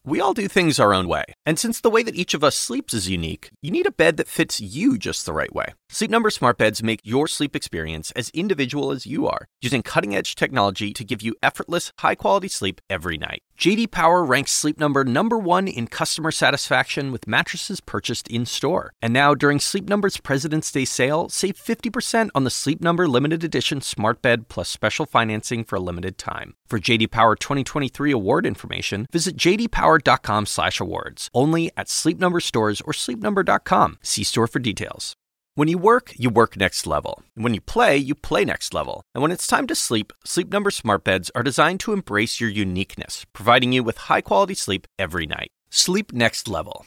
We 0.07 0.21
all 0.21 0.35
do 0.35 0.47
things 0.49 0.79
our 0.79 0.95
own 0.95 1.09
way. 1.09 1.25
And 1.47 1.59
since 1.59 1.81
the 1.81 1.91
way 1.91 2.03
that 2.03 2.15
each 2.15 2.35
of 2.35 2.45
us 2.45 2.57
sleeps 2.57 2.95
is 2.95 3.09
unique, 3.09 3.51
you 3.63 3.71
need 3.71 3.87
a 3.87 3.91
bed 3.91 4.17
that 4.19 4.29
fits 4.29 4.61
you 4.61 4.97
just 4.99 5.27
the 5.27 5.33
right 5.33 5.53
way. 5.53 5.75
Sleep 5.95 6.11
Number 6.11 6.29
smart 6.29 6.59
beds 6.59 6.83
make 6.83 7.01
your 7.05 7.29
sleep 7.29 7.55
experience 7.55 8.11
as 8.17 8.29
individual 8.31 8.91
as 8.91 9.07
you 9.07 9.29
are, 9.29 9.47
using 9.63 9.81
cutting-edge 9.81 10.35
technology 10.35 10.93
to 10.93 11.05
give 11.05 11.23
you 11.23 11.37
effortless, 11.41 11.93
high-quality 12.01 12.49
sleep 12.49 12.81
every 12.91 13.17
night. 13.17 13.43
JD 13.61 13.93
Power 13.93 14.25
ranks 14.25 14.51
Sleep 14.51 14.77
Number 14.81 15.05
number 15.05 15.39
1 15.39 15.69
in 15.69 15.87
customer 15.87 16.33
satisfaction 16.33 17.13
with 17.13 17.29
mattresses 17.29 17.81
purchased 17.81 18.27
in-store. 18.27 18.91
And 19.01 19.13
now 19.13 19.37
during 19.37 19.61
Sleep 19.61 19.89
Number's 19.89 20.17
President's 20.17 20.73
Day 20.73 20.85
sale, 20.85 21.29
save 21.29 21.55
50% 21.55 22.31
on 22.35 22.43
the 22.43 22.51
Sleep 22.51 22.81
Number 22.81 23.07
limited 23.07 23.45
edition 23.45 23.81
smart 23.81 24.21
bed 24.21 24.49
plus 24.49 24.69
special 24.69 25.07
financing 25.07 25.63
for 25.63 25.77
a 25.77 25.81
limited 25.81 26.19
time. 26.19 26.55
For 26.67 26.81
JD 26.81 27.13
Power 27.13 27.37
2023 27.37 28.11
award 28.11 28.47
information, 28.47 29.07
visit 29.13 29.37
jdpower.com/awards. 29.37 31.31
Only 31.33 31.71
at 31.77 31.89
Sleep 31.89 32.19
Number 32.19 32.41
stores 32.41 32.81
or 32.81 32.93
sleepnumber.com. 32.93 33.99
See 34.03 34.25
store 34.25 34.49
for 34.49 34.59
details. 34.59 35.15
When 35.57 35.69
you 35.69 35.79
work, 35.79 36.13
you 36.17 36.31
work 36.31 36.57
next 36.57 36.85
level. 36.85 37.23
When 37.37 37.55
you 37.55 37.61
play, 37.61 37.97
you 37.97 38.17
play 38.17 38.45
next 38.45 38.75
level. 38.75 39.05
And 39.15 39.23
when 39.23 39.31
it's 39.31 39.47
time 39.47 39.69
to 39.69 39.77
sleep, 39.77 40.13
Sleep 40.25 40.51
Number 40.51 40.73
smart 40.73 41.05
beds 41.05 41.31
are 41.37 41.45
designed 41.45 41.79
to 41.81 41.93
embrace 41.93 42.41
your 42.41 42.51
uniqueness, 42.51 43.25
providing 43.33 43.73
you 43.73 43.85
with 43.85 44.09
high-quality 44.09 44.55
sleep 44.55 44.89
every 44.99 45.27
night. 45.27 45.53
Sleep 45.71 46.13
next 46.13 46.49
level. 46.49 46.87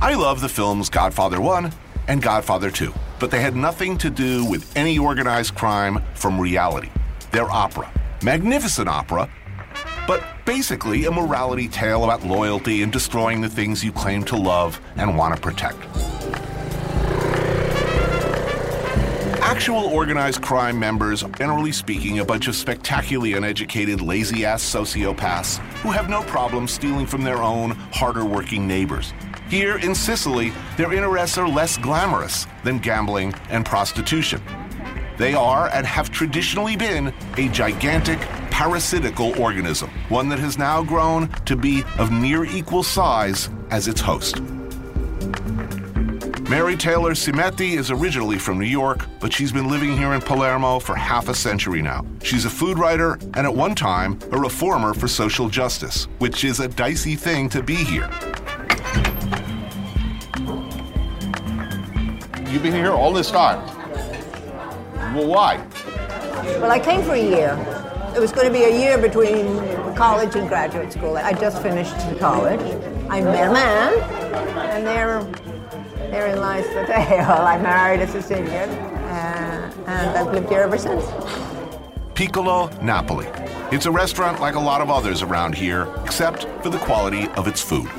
I 0.00 0.14
love 0.14 0.40
the 0.40 0.48
films 0.48 0.88
Godfather 0.88 1.40
1 1.40 1.72
and 2.06 2.22
Godfather 2.22 2.70
2, 2.70 2.94
but 3.18 3.32
they 3.32 3.40
had 3.40 3.56
nothing 3.56 3.98
to 3.98 4.08
do 4.08 4.44
with 4.44 4.76
any 4.76 4.96
organized 4.96 5.56
crime 5.56 6.00
from 6.14 6.40
reality. 6.40 6.88
They're 7.32 7.50
opera. 7.50 7.90
Magnificent 8.22 8.88
opera, 8.88 9.28
but 10.06 10.22
basically 10.44 11.06
a 11.06 11.10
morality 11.10 11.66
tale 11.66 12.04
about 12.04 12.24
loyalty 12.24 12.82
and 12.82 12.92
destroying 12.92 13.40
the 13.40 13.48
things 13.48 13.82
you 13.82 13.90
claim 13.90 14.22
to 14.26 14.36
love 14.36 14.80
and 14.94 15.18
want 15.18 15.34
to 15.34 15.40
protect. 15.40 15.78
Actual 19.42 19.86
organized 19.86 20.42
crime 20.42 20.78
members 20.78 21.24
generally 21.36 21.72
speaking, 21.72 22.20
a 22.20 22.24
bunch 22.24 22.46
of 22.46 22.54
spectacularly 22.54 23.32
uneducated, 23.32 24.00
lazy 24.00 24.44
ass 24.44 24.62
sociopaths 24.62 25.56
who 25.82 25.90
have 25.90 26.08
no 26.08 26.22
problem 26.22 26.68
stealing 26.68 27.06
from 27.06 27.24
their 27.24 27.42
own 27.42 27.70
harder 27.92 28.24
working 28.24 28.64
neighbors. 28.64 29.12
Here 29.48 29.78
in 29.78 29.94
Sicily, 29.94 30.52
their 30.76 30.92
interests 30.92 31.38
are 31.38 31.48
less 31.48 31.78
glamorous 31.78 32.46
than 32.64 32.78
gambling 32.80 33.32
and 33.48 33.64
prostitution. 33.64 34.42
They 35.16 35.32
are 35.32 35.70
and 35.72 35.86
have 35.86 36.10
traditionally 36.10 36.76
been 36.76 37.14
a 37.38 37.48
gigantic 37.48 38.18
parasitical 38.50 39.40
organism, 39.40 39.88
one 40.10 40.28
that 40.28 40.38
has 40.38 40.58
now 40.58 40.82
grown 40.82 41.28
to 41.46 41.56
be 41.56 41.82
of 41.98 42.12
near 42.12 42.44
equal 42.44 42.82
size 42.82 43.48
as 43.70 43.88
its 43.88 44.02
host. 44.02 44.38
Mary 46.50 46.76
Taylor 46.76 47.12
Simetti 47.12 47.78
is 47.78 47.90
originally 47.90 48.38
from 48.38 48.58
New 48.58 48.66
York, 48.66 49.06
but 49.18 49.32
she's 49.32 49.52
been 49.52 49.68
living 49.70 49.96
here 49.96 50.12
in 50.12 50.20
Palermo 50.20 50.78
for 50.78 50.94
half 50.94 51.30
a 51.30 51.34
century 51.34 51.80
now. 51.80 52.04
She's 52.22 52.44
a 52.44 52.50
food 52.50 52.78
writer 52.78 53.14
and 53.32 53.46
at 53.46 53.54
one 53.54 53.74
time 53.74 54.18
a 54.30 54.38
reformer 54.38 54.92
for 54.92 55.08
social 55.08 55.48
justice, 55.48 56.04
which 56.18 56.44
is 56.44 56.60
a 56.60 56.68
dicey 56.68 57.16
thing 57.16 57.48
to 57.48 57.62
be 57.62 57.76
here. 57.76 58.10
You've 62.50 62.62
been 62.62 62.72
here 62.72 62.92
all 62.92 63.12
this 63.12 63.30
time. 63.30 63.62
Well, 65.14 65.26
why? 65.26 65.66
Well, 66.60 66.70
I 66.70 66.78
came 66.78 67.02
for 67.02 67.12
a 67.12 67.22
year. 67.22 67.52
It 68.16 68.20
was 68.20 68.32
going 68.32 68.46
to 68.46 68.52
be 68.52 68.64
a 68.64 68.80
year 68.80 68.96
between 68.96 69.58
college 69.94 70.34
and 70.34 70.48
graduate 70.48 70.90
school. 70.90 71.18
I 71.18 71.34
just 71.34 71.60
finished 71.60 71.94
college. 72.18 72.60
I 73.10 73.20
met 73.20 73.48
a 73.48 73.52
man, 73.52 73.92
and 74.72 74.86
there, 74.86 75.22
therein 76.10 76.40
lies 76.40 76.66
the 76.68 76.86
tale. 76.86 77.30
I 77.30 77.58
married 77.58 78.00
a 78.00 78.08
Sicilian, 78.08 78.70
uh, 78.70 79.72
and 79.86 80.16
I've 80.16 80.32
lived 80.32 80.48
here 80.48 80.62
ever 80.62 80.78
since. 80.78 81.04
Piccolo 82.14 82.70
Napoli. 82.80 83.28
It's 83.70 83.84
a 83.84 83.90
restaurant 83.90 84.40
like 84.40 84.54
a 84.54 84.60
lot 84.60 84.80
of 84.80 84.90
others 84.90 85.20
around 85.20 85.54
here, 85.54 85.86
except 86.02 86.44
for 86.62 86.70
the 86.70 86.78
quality 86.78 87.28
of 87.36 87.46
its 87.46 87.60
food. 87.60 87.90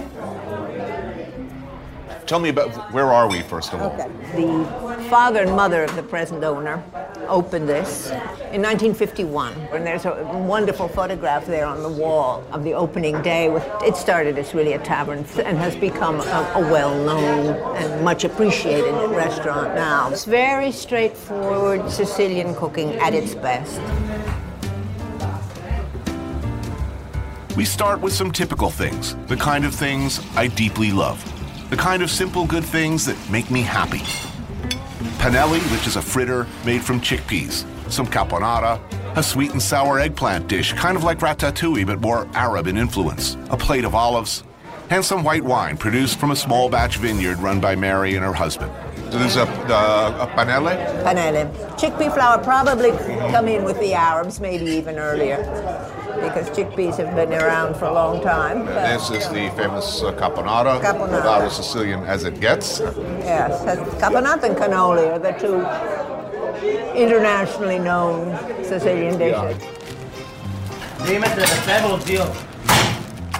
Tell 2.29 2.39
me 2.39 2.49
about 2.49 2.93
where 2.93 3.11
are 3.11 3.27
we 3.27 3.41
first 3.41 3.73
of 3.73 3.81
all? 3.81 3.91
Okay. 3.93 4.07
The 4.35 5.03
father 5.09 5.41
and 5.41 5.55
mother 5.55 5.83
of 5.83 5.95
the 5.95 6.03
present 6.03 6.43
owner 6.43 6.83
opened 7.27 7.67
this 7.67 8.11
in 8.51 8.61
1951, 8.61 9.51
and 9.73 9.83
there's 9.83 10.05
a 10.05 10.13
wonderful 10.47 10.87
photograph 10.87 11.47
there 11.47 11.65
on 11.65 11.81
the 11.81 11.89
wall 11.89 12.43
of 12.51 12.63
the 12.63 12.75
opening 12.75 13.19
day. 13.23 13.47
It 13.83 13.95
started 13.95 14.37
as 14.37 14.53
really 14.53 14.73
a 14.73 14.77
tavern 14.77 15.25
and 15.43 15.57
has 15.57 15.75
become 15.75 16.19
a, 16.19 16.51
a 16.53 16.59
well-known 16.71 17.55
and 17.77 18.05
much 18.05 18.25
appreciated 18.25 18.93
restaurant 19.09 19.73
now. 19.73 20.11
It's 20.11 20.25
very 20.25 20.71
straightforward 20.71 21.89
Sicilian 21.89 22.53
cooking 22.53 22.93
at 22.97 23.15
its 23.15 23.33
best. 23.33 23.81
We 27.57 27.65
start 27.65 28.01
with 28.01 28.13
some 28.13 28.31
typical 28.31 28.69
things, 28.69 29.15
the 29.25 29.35
kind 29.35 29.65
of 29.65 29.73
things 29.73 30.23
I 30.35 30.45
deeply 30.45 30.91
love, 30.91 31.25
the 31.69 31.77
kind 31.77 32.01
of 32.01 32.09
simple 32.09 32.45
good 32.45 32.63
things 32.63 33.05
that 33.05 33.17
make 33.29 33.51
me 33.51 33.61
happy. 33.61 33.99
Panelli, 35.19 35.59
which 35.71 35.85
is 35.85 35.95
a 35.95 36.01
fritter 36.01 36.47
made 36.65 36.83
from 36.83 36.99
chickpeas, 36.99 37.65
some 37.91 38.07
caponata, 38.07 38.79
a 39.15 39.23
sweet 39.23 39.51
and 39.51 39.61
sour 39.61 39.99
eggplant 39.99 40.47
dish, 40.47 40.73
kind 40.73 40.97
of 40.97 41.03
like 41.03 41.19
ratatouille 41.19 41.85
but 41.85 42.01
more 42.01 42.27
Arab 42.33 42.67
in 42.67 42.77
influence, 42.77 43.37
a 43.49 43.57
plate 43.57 43.85
of 43.85 43.93
olives, 43.93 44.43
and 44.89 45.05
some 45.05 45.23
white 45.23 45.43
wine 45.43 45.77
produced 45.77 46.19
from 46.19 46.31
a 46.31 46.35
small 46.35 46.69
batch 46.69 46.97
vineyard 46.97 47.37
run 47.37 47.59
by 47.59 47.75
Mary 47.75 48.15
and 48.15 48.25
her 48.25 48.33
husband. 48.33 48.71
So 49.11 49.19
this 49.19 49.31
is 49.31 49.37
a, 49.37 49.43
uh, 49.43 50.27
a 50.27 50.37
panelle? 50.37 51.03
Panelle. 51.03 51.51
Chickpea 51.77 52.13
flour 52.13 52.43
probably 52.43 52.91
come 53.31 53.47
in 53.47 53.63
with 53.63 53.79
the 53.79 53.93
Arabs, 53.93 54.39
maybe 54.39 54.65
even 54.65 54.97
earlier, 54.97 55.37
because 56.21 56.49
chickpeas 56.51 56.97
have 56.97 57.15
been 57.15 57.33
around 57.33 57.75
for 57.75 57.85
a 57.85 57.93
long 57.93 58.21
time. 58.21 58.65
but- 58.65 58.75
This 58.93 59.09
is 59.09 59.27
the 59.29 59.49
famous 59.55 60.01
uh, 60.03 60.11
caponata, 60.13 60.79
Caponata. 60.81 61.21
about 61.21 61.41
as 61.43 61.55
Sicilian 61.55 62.03
as 62.05 62.23
it 62.23 62.39
gets. 62.39 62.79
Yes, 62.79 63.61
caponata 64.01 64.43
and 64.43 64.55
cannoli 64.57 65.11
are 65.11 65.19
the 65.19 65.31
two 65.39 65.59
internationally 66.95 67.79
known 67.79 68.35
Sicilian 68.63 69.17
dishes. 69.17 69.57
Devi 71.05 71.17
mettere 71.19 71.45
per 71.45 71.63
tavolo. 71.65 71.97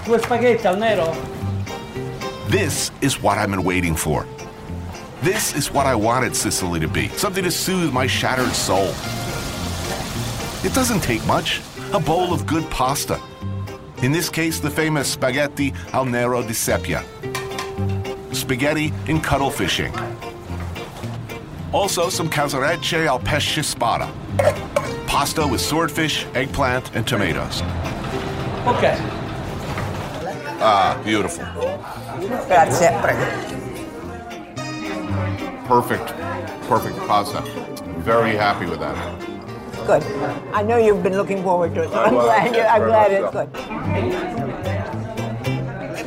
Due 0.04 0.18
spaghetti 0.18 0.66
al 0.66 0.76
nero? 0.76 1.14
This 2.48 2.90
is 3.00 3.20
what 3.22 3.38
I've 3.38 3.50
been 3.50 3.62
waiting 3.64 3.94
for. 3.94 4.26
This 5.22 5.54
is 5.54 5.70
what 5.70 5.86
I 5.86 5.94
wanted 5.94 6.34
Sicily 6.34 6.80
to 6.80 6.88
be 6.88 7.08
something 7.08 7.44
to 7.44 7.50
soothe 7.50 7.92
my 7.92 8.06
shattered 8.06 8.52
soul. 8.54 8.88
It 10.64 10.72
doesn't 10.74 11.00
take 11.02 11.24
much 11.26 11.60
a 11.92 11.98
bowl 11.98 12.32
of 12.32 12.46
good 12.46 12.68
pasta. 12.70 13.20
In 14.02 14.12
this 14.12 14.28
case, 14.28 14.60
the 14.60 14.70
famous 14.70 15.08
spaghetti 15.08 15.72
al 15.92 16.04
nero 16.04 16.42
di 16.42 16.54
seppia. 16.54 17.02
Spaghetti 18.32 18.92
in 19.06 19.20
cuttlefish 19.20 19.80
ink. 19.80 19.96
Also, 21.72 22.08
some 22.08 22.28
casarecce 22.28 23.06
al 23.06 23.18
pesce 23.18 23.62
spada. 23.62 24.08
Pasta 25.06 25.46
with 25.46 25.60
swordfish, 25.60 26.26
eggplant, 26.34 26.94
and 26.94 27.06
tomatoes. 27.06 27.62
Ok. 28.66 28.96
Ah, 30.62 31.00
beautiful. 31.04 31.44
Grazie, 32.46 32.90
prego. 33.00 33.24
Perfect, 35.66 36.14
perfect 36.68 36.98
pasta. 37.06 37.42
Very 37.98 38.36
happy 38.36 38.66
with 38.66 38.80
that. 38.80 38.96
Good. 39.90 40.04
I 40.54 40.62
know 40.62 40.76
you've 40.76 41.02
been 41.02 41.16
looking 41.16 41.42
forward 41.42 41.74
to 41.74 41.82
it, 41.82 41.88
so 41.90 42.00
I'm 42.00 42.14
Well, 42.14 42.26
glad, 42.26 42.54
you, 42.54 42.62
I'm 42.62 42.84
glad 42.84 43.10
it's 43.10 43.32
good. 43.32 43.52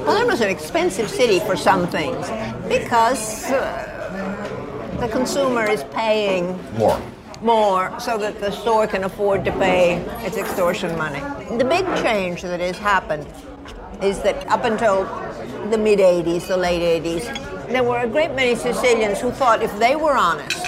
Palermo's 0.06 0.40
an 0.40 0.48
expensive 0.48 1.10
city 1.10 1.42
for 1.42 1.58
some 1.58 1.86
things 1.88 2.30
because 2.70 3.44
uh, 3.52 4.96
the 5.02 5.10
consumer 5.10 5.66
is 5.70 5.84
paying 5.92 6.58
More. 6.78 6.98
more 7.42 7.94
so 8.00 8.18
that 8.20 8.40
the 8.40 8.52
store 8.52 8.88
can 8.88 9.04
afford 9.04 9.44
to 9.44 9.52
pay 9.52 9.96
its 10.26 10.38
extortion 10.38 10.98
money. 10.98 11.20
The 11.58 11.66
big 11.66 11.84
change 12.02 12.42
that 12.44 12.62
has 12.62 12.78
happened 12.78 13.28
is 14.02 14.22
that 14.22 14.48
up 14.48 14.64
until 14.64 15.04
the 15.72 15.78
mid 15.78 16.00
80s, 16.00 16.48
the 16.48 16.56
late 16.56 17.04
80s, 17.04 17.68
there 17.68 17.84
were 17.84 18.00
a 18.00 18.08
great 18.08 18.34
many 18.34 18.56
Sicilians 18.56 19.20
who 19.20 19.30
thought 19.32 19.62
if 19.62 19.78
they 19.78 19.98
were 19.98 20.16
honest 20.16 20.63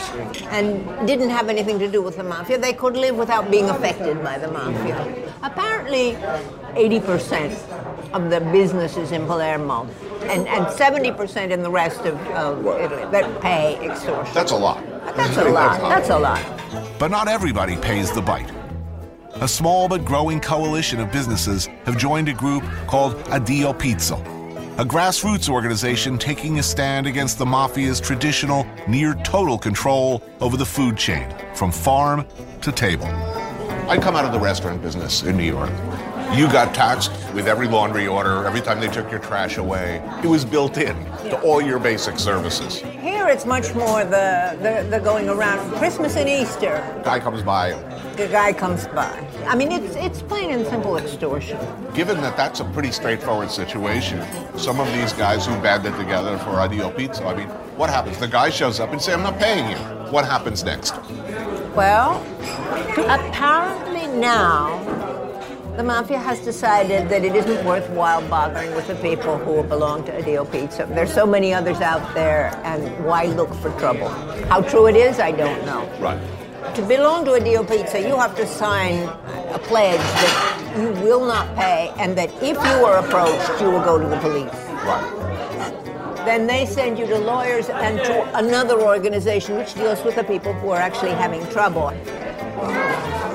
and 0.49 1.07
didn't 1.07 1.29
have 1.29 1.49
anything 1.49 1.79
to 1.79 1.87
do 1.87 2.01
with 2.01 2.17
the 2.17 2.23
mafia, 2.23 2.57
they 2.57 2.73
could 2.73 2.95
live 2.95 3.15
without 3.15 3.49
being 3.51 3.69
affected 3.69 4.23
by 4.23 4.37
the 4.37 4.49
mafia. 4.49 5.31
Apparently, 5.43 6.13
80% 6.73 8.13
of 8.13 8.29
the 8.29 8.39
businesses 8.51 9.11
in 9.11 9.25
Palermo 9.25 9.87
and, 10.23 10.47
and 10.47 10.65
70% 10.67 11.51
in 11.51 11.61
the 11.61 11.69
rest 11.69 12.01
of, 12.01 12.19
of 12.29 12.65
Italy 12.65 13.05
that 13.11 13.41
pay 13.41 13.77
extortion. 13.85 14.33
That's 14.33 14.51
a 14.51 14.57
lot. 14.57 14.83
That's 15.15 15.37
a 15.37 15.49
lot. 15.49 15.79
That's 15.81 16.09
a 16.09 16.19
lot. 16.19 16.43
But 16.99 17.11
not 17.11 17.27
everybody 17.27 17.77
pays 17.77 18.11
the 18.11 18.21
bite. 18.21 18.51
A 19.41 19.47
small 19.47 19.89
but 19.89 20.05
growing 20.05 20.39
coalition 20.39 21.01
of 21.01 21.11
businesses 21.11 21.67
have 21.83 21.97
joined 21.97 22.29
a 22.29 22.33
group 22.33 22.63
called 22.87 23.15
Addio 23.25 23.77
Pizzo, 23.77 24.17
a 24.77 24.83
grassroots 24.83 25.47
organization 25.47 26.17
taking 26.17 26.59
a 26.59 26.63
stand 26.63 27.07
against 27.07 27.37
the 27.37 27.45
mafia's 27.45 28.01
traditional, 28.01 28.67
near 28.89 29.13
total 29.23 29.57
control 29.57 30.21
over 30.41 30.57
the 30.57 30.65
food 30.65 30.97
chain, 30.97 31.33
from 31.53 31.71
farm 31.71 32.25
to 32.61 32.73
table. 32.73 33.05
I 33.87 33.97
come 33.97 34.17
out 34.17 34.25
of 34.25 34.33
the 34.33 34.39
restaurant 34.39 34.81
business 34.81 35.23
in 35.23 35.37
New 35.37 35.45
York. 35.45 35.71
You 36.33 36.47
got 36.51 36.75
taxed 36.75 37.11
with 37.33 37.47
every 37.47 37.69
laundry 37.69 38.05
order, 38.05 38.45
every 38.45 38.59
time 38.59 38.81
they 38.81 38.89
took 38.89 39.09
your 39.09 39.21
trash 39.21 39.55
away. 39.55 40.03
It 40.21 40.27
was 40.27 40.43
built 40.43 40.77
in 40.77 40.95
to 41.29 41.39
all 41.39 41.61
your 41.61 41.79
basic 41.79 42.19
services. 42.19 42.79
Here 42.79 43.29
it's 43.29 43.45
much 43.45 43.73
more 43.75 44.03
the, 44.03 44.57
the, 44.61 44.89
the 44.89 44.99
going 44.99 45.29
around 45.29 45.71
Christmas 45.75 46.17
and 46.17 46.27
Easter. 46.27 46.83
Guy 47.05 47.21
comes 47.21 47.43
by, 47.43 47.71
The 48.15 48.27
guy 48.29 48.53
comes 48.53 48.87
by. 48.87 49.27
I 49.45 49.55
mean, 49.55 49.73
it's, 49.73 49.95
it's 49.97 50.21
plain 50.21 50.51
and 50.51 50.65
simple 50.67 50.97
extortion. 50.97 51.59
given 51.93 52.21
that 52.21 52.37
that's 52.37 52.61
a 52.61 52.63
pretty 52.65 52.91
straightforward 52.91 53.51
situation, 53.51 54.23
some 54.57 54.79
of 54.79 54.87
these 54.93 55.11
guys 55.11 55.45
who 55.45 55.53
banded 55.61 55.95
together 55.97 56.37
for 56.37 56.51
Addio 56.51 56.95
Pizzo, 56.95 57.25
I 57.25 57.35
mean, 57.35 57.49
what 57.75 57.89
happens? 57.89 58.17
The 58.17 58.29
guy 58.29 58.49
shows 58.49 58.79
up 58.79 58.93
and 58.93 59.01
say, 59.01 59.11
I'm 59.11 59.21
not 59.21 59.37
paying 59.37 59.69
you. 59.69 59.77
What 60.11 60.23
happens 60.23 60.63
next? 60.63 60.95
Well, 61.75 62.25
apparently 63.09 64.07
now 64.17 64.79
the 65.75 65.83
mafia 65.83 66.17
has 66.17 66.39
decided 66.39 67.09
that 67.09 67.25
it 67.25 67.35
isn't 67.35 67.65
worthwhile 67.65 68.25
bothering 68.29 68.73
with 68.75 68.87
the 68.87 68.95
people 68.95 69.37
who 69.39 69.61
belong 69.63 70.05
to 70.05 70.11
Addio 70.13 70.45
Pizzo. 70.45 70.87
There's 70.87 71.13
so 71.13 71.25
many 71.25 71.53
others 71.53 71.81
out 71.81 72.13
there, 72.13 72.57
and 72.63 73.05
why 73.05 73.25
look 73.25 73.53
for 73.55 73.71
trouble? 73.77 74.07
How 74.47 74.61
true 74.61 74.87
it 74.87 74.95
is, 74.95 75.19
I 75.19 75.31
don't 75.31 75.65
know. 75.65 75.85
Right. 75.99 76.17
To 76.73 76.81
belong 76.81 77.23
to 77.25 77.31
Addio 77.31 77.65
Pizzo, 77.65 78.01
you 78.01 78.17
have 78.17 78.35
to 78.35 78.45
sign 78.47 79.03
a 79.53 79.59
pledge 79.59 79.99
that 79.99 80.73
you 80.77 80.89
will 81.03 81.25
not 81.25 81.55
pay, 81.55 81.93
and 81.97 82.17
that 82.17 82.29
if 82.43 82.57
you 82.57 82.85
are 82.85 82.97
approached, 82.97 83.61
you 83.61 83.69
will 83.69 83.83
go 83.83 83.97
to 83.97 84.07
the 84.07 84.17
police. 84.17 84.51
Right. 84.83 85.25
Then 86.25 86.47
they 86.47 86.65
send 86.65 86.97
you 86.97 87.05
to 87.07 87.17
lawyers 87.17 87.69
and 87.69 87.99
to 87.99 88.37
another 88.37 88.81
organization 88.81 89.55
which 89.57 89.73
deals 89.75 90.03
with 90.03 90.15
the 90.15 90.23
people 90.23 90.53
who 90.53 90.69
are 90.71 90.79
actually 90.79 91.11
having 91.11 91.47
trouble. 91.49 91.89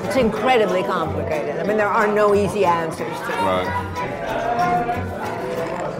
It's 0.05 0.17
incredibly 0.17 0.83
complicated. 0.83 1.57
I 1.57 1.63
mean, 1.63 1.77
there 1.77 1.87
are 1.87 2.07
no 2.07 2.35
easy 2.35 2.65
answers 2.65 3.17
to 3.17 3.29
it. 3.29 3.41
Right. 3.41 3.67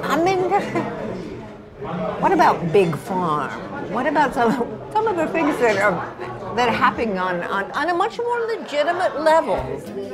I 0.04 0.24
mean, 0.24 0.50
what 2.22 2.32
about 2.32 2.72
Big 2.74 2.96
Farm? 2.96 3.50
What 3.91 4.06
about 4.06 4.34
some, 4.34 4.52
some 4.91 5.08
of 5.08 5.15
the 5.15 5.28
things 5.28 5.58
that 5.60 5.78
are 5.78 6.31
that 6.55 6.69
are 6.69 6.75
happening 6.75 7.17
on, 7.17 7.41
on, 7.43 7.71
on 7.71 7.89
a 7.89 7.93
much 7.93 8.17
more 8.17 8.39
legitimate 8.41 9.21
level? 9.21 9.55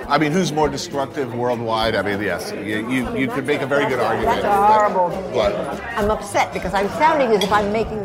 I 0.08 0.18
mean, 0.18 0.32
who's 0.32 0.52
more 0.52 0.70
destructive 0.70 1.34
worldwide? 1.34 1.96
I 1.96 2.02
mean, 2.02 2.22
yes, 2.22 2.52
you, 2.52 2.90
you, 2.90 3.18
you 3.18 3.28
could 3.28 3.46
make 3.46 3.62
a 3.62 3.68
very 3.68 3.88
good 3.88 4.00
argument. 4.00 4.42
That's 4.42 4.46
a 4.46 4.68
horrible. 4.68 5.10
But 5.34 5.54
I'm 5.98 6.10
upset 6.12 6.54
because 6.54 6.74
I'm 6.74 6.90
sounding 6.90 7.30
as 7.36 7.44
if 7.44 7.52
I'm 7.52 7.72
making 7.72 8.00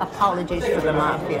apologies 0.00 0.66
for 0.66 0.80
the 0.80 0.92
mafia. 0.92 1.40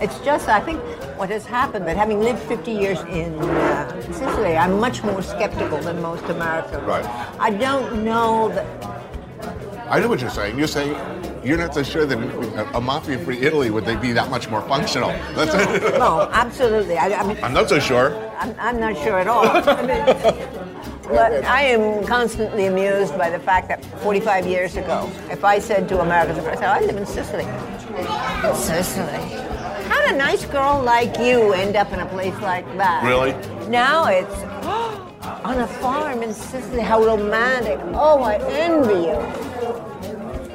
It's 0.00 0.18
just, 0.20 0.48
I 0.48 0.60
think, 0.60 0.80
what 1.18 1.30
has 1.30 1.46
happened 1.46 1.86
that 1.86 1.96
having 1.96 2.20
lived 2.20 2.40
50 2.42 2.70
years 2.70 3.00
in 3.02 3.34
uh, 3.38 4.00
Sicily, 4.12 4.56
I'm 4.56 4.78
much 4.78 5.02
more 5.02 5.22
skeptical 5.22 5.78
than 5.78 6.00
most 6.00 6.24
Americans. 6.24 6.82
Right. 6.84 7.04
I 7.38 7.50
don't 7.50 8.04
know 8.04 8.48
that. 8.50 8.66
I 9.90 10.00
know 10.00 10.08
what 10.08 10.20
you're 10.20 10.30
saying. 10.30 10.58
You're 10.58 10.68
saying 10.68 10.94
you're 11.44 11.58
not 11.58 11.74
so 11.74 11.82
sure 11.82 12.06
that 12.06 12.18
a, 12.74 12.80
mafia-free 12.80 13.38
Italy 13.40 13.70
would 13.70 13.84
they 13.84 13.96
be 13.96 14.12
that 14.12 14.30
much 14.30 14.48
more 14.48 14.62
functional. 14.62 15.10
That's 15.34 15.52
No, 15.98 16.28
absolutely. 16.32 16.96
I, 16.96 17.20
I 17.20 17.26
mean, 17.26 17.38
I'm 17.42 17.52
not 17.52 17.68
so 17.68 17.78
sure. 17.78 18.14
I'm, 18.38 18.54
I'm 18.58 18.80
not 18.80 18.96
sure 18.96 19.18
at 19.18 19.26
all. 19.26 19.46
I 19.46 19.82
mean, 19.82 20.68
but 21.08 21.44
I 21.44 21.62
am 21.62 22.04
constantly 22.06 22.66
amused 22.66 23.16
by 23.16 23.30
the 23.30 23.38
fact 23.38 23.68
that 23.68 23.84
45 24.02 24.46
years 24.46 24.76
ago, 24.76 25.10
if 25.30 25.42
I 25.42 25.58
said 25.58 25.88
to 25.88 26.00
Americans, 26.00 26.38
I 26.40 26.52
oh, 26.52 26.54
said, 26.54 26.64
I 26.64 26.80
live 26.80 26.96
in 26.96 27.06
Sicily. 27.06 27.44
Sicily. 28.54 29.48
How 29.88 30.04
did 30.04 30.14
a 30.14 30.18
nice 30.18 30.44
girl 30.44 30.82
like 30.82 31.18
you 31.18 31.54
end 31.54 31.76
up 31.76 31.92
in 31.92 32.00
a 32.00 32.06
place 32.06 32.38
like 32.40 32.66
that? 32.76 33.02
Really? 33.04 33.32
Now 33.68 34.06
it's 34.06 34.34
on 35.44 35.58
a 35.60 35.66
farm 35.66 36.22
in 36.22 36.34
Sicily. 36.34 36.82
How 36.82 37.02
romantic. 37.02 37.78
Oh, 37.94 38.22
I 38.22 38.36
envy 38.50 39.08
you. 39.08 39.97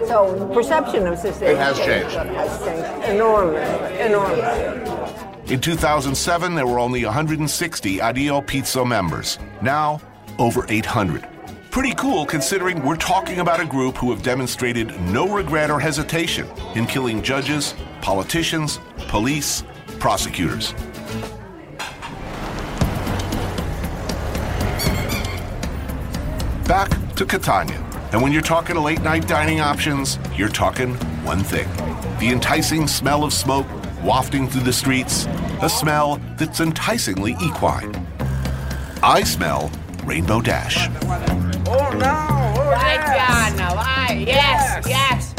So 0.08 0.50
perception 0.54 1.08
of 1.08 1.13
It 1.26 1.58
has 1.58 1.78
changed. 1.78 2.16
Has 2.16 2.60
changed 2.63 3.10
enormously, 3.10 4.00
enormously. 4.00 5.54
In 5.54 5.60
2007, 5.60 6.56
there 6.56 6.66
were 6.66 6.80
only 6.80 7.04
160 7.06 7.98
Addio 7.98 8.46
Pizzo 8.46 8.88
members. 8.88 9.39
Now, 9.62 10.02
over 10.39 10.66
800. 10.70 11.28
Pretty 11.70 11.94
cool 11.96 12.26
considering 12.26 12.84
we're 12.84 12.96
talking 12.96 13.39
about 13.39 13.60
a 13.60 13.66
group 13.66 13.98
who 13.98 14.12
have 14.12 14.24
demonstrated 14.24 15.00
no 15.02 15.28
regret 15.28 15.72
or 15.72 15.80
hesitation 15.80 16.48
in 16.76 16.86
killing 16.86 17.22
judges, 17.22 17.74
politicians, 18.02 18.80
police, 19.08 19.63
prosecutors. 20.00 20.74
Back 26.68 26.89
to 27.16 27.26
Catania. 27.26 27.93
And 28.13 28.21
when 28.21 28.32
you're 28.32 28.43
talking 28.43 28.76
late 28.76 29.02
night 29.02 29.28
dining 29.28 29.60
options, 29.60 30.19
you're 30.36 30.47
talking 30.47 30.93
one 31.26 31.43
thing 31.43 31.67
the 32.19 32.30
enticing 32.30 32.88
smell 32.88 33.23
of 33.23 33.34
smoke 33.34 33.65
wafting 34.04 34.47
through 34.47 34.62
the 34.62 34.71
streets, 34.71 35.26
a 35.62 35.67
smell 35.67 36.21
that's 36.38 36.60
enticingly 36.60 37.36
equine. 37.41 37.91
I 39.02 39.23
smell 39.23 39.71
Rainbow 40.06 40.41
Dash. 40.41 40.88
Oh 40.88 41.89
no! 41.97 42.54
Oh, 42.56 42.69
Vai 42.69 42.97
Gianna, 42.97 43.76
vai! 43.76 44.23
Yes, 44.28 44.88
yes! 44.88 45.34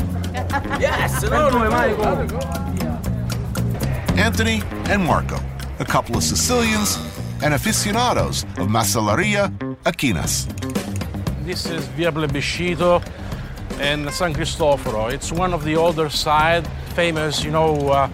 Yes! 0.81 1.25
Anthony 4.19 4.63
and 4.91 5.05
Marco, 5.05 5.39
a 5.79 5.85
couple 5.85 6.17
of 6.17 6.25
Sicilians 6.25 6.99
and 7.43 7.55
aficionados 7.55 8.43
of 8.59 8.69
Macelleria 8.69 9.53
Aquinas. 9.87 10.49
This 11.45 11.67
is 11.67 11.87
Via 11.89 12.11
Plebiscito 12.11 13.03
and 13.79 14.11
San 14.11 14.33
Cristoforo. 14.33 15.09
It's 15.09 15.31
one 15.31 15.53
of 15.53 15.63
the 15.65 15.77
older 15.77 16.09
side, 16.09 16.67
famous, 16.95 17.45
you 17.45 17.51
know, 17.51 17.89
uh, 17.91 18.09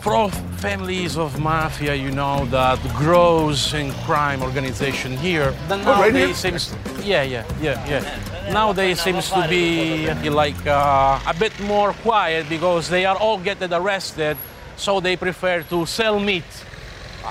for 0.00 0.14
all 0.14 0.28
families 0.62 1.16
of 1.18 1.40
mafia, 1.40 1.94
you 1.94 2.10
know, 2.12 2.44
that 2.46 2.78
grows 2.96 3.74
in 3.74 3.92
crime 4.06 4.42
organization 4.42 5.16
here. 5.16 5.52
Then 5.68 5.80
Oh, 5.80 5.92
right 6.00 6.12
nowadays 6.12 6.42
here? 6.42 6.58
seems, 6.58 6.76
yeah, 7.04 7.22
yeah, 7.22 7.44
yeah, 7.60 7.84
yeah. 7.88 8.52
Nowadays 8.52 9.00
seems 9.00 9.28
to 9.30 9.46
be 9.48 10.08
like 10.30 10.66
uh, 10.66 11.18
a 11.26 11.34
bit 11.34 11.58
more 11.60 11.92
quiet 11.94 12.48
because 12.48 12.88
they 12.88 13.06
are 13.06 13.16
all 13.16 13.38
getting 13.38 13.72
arrested, 13.72 14.36
so 14.76 15.00
they 15.00 15.16
prefer 15.16 15.62
to 15.64 15.84
sell 15.84 16.20
meat 16.20 16.44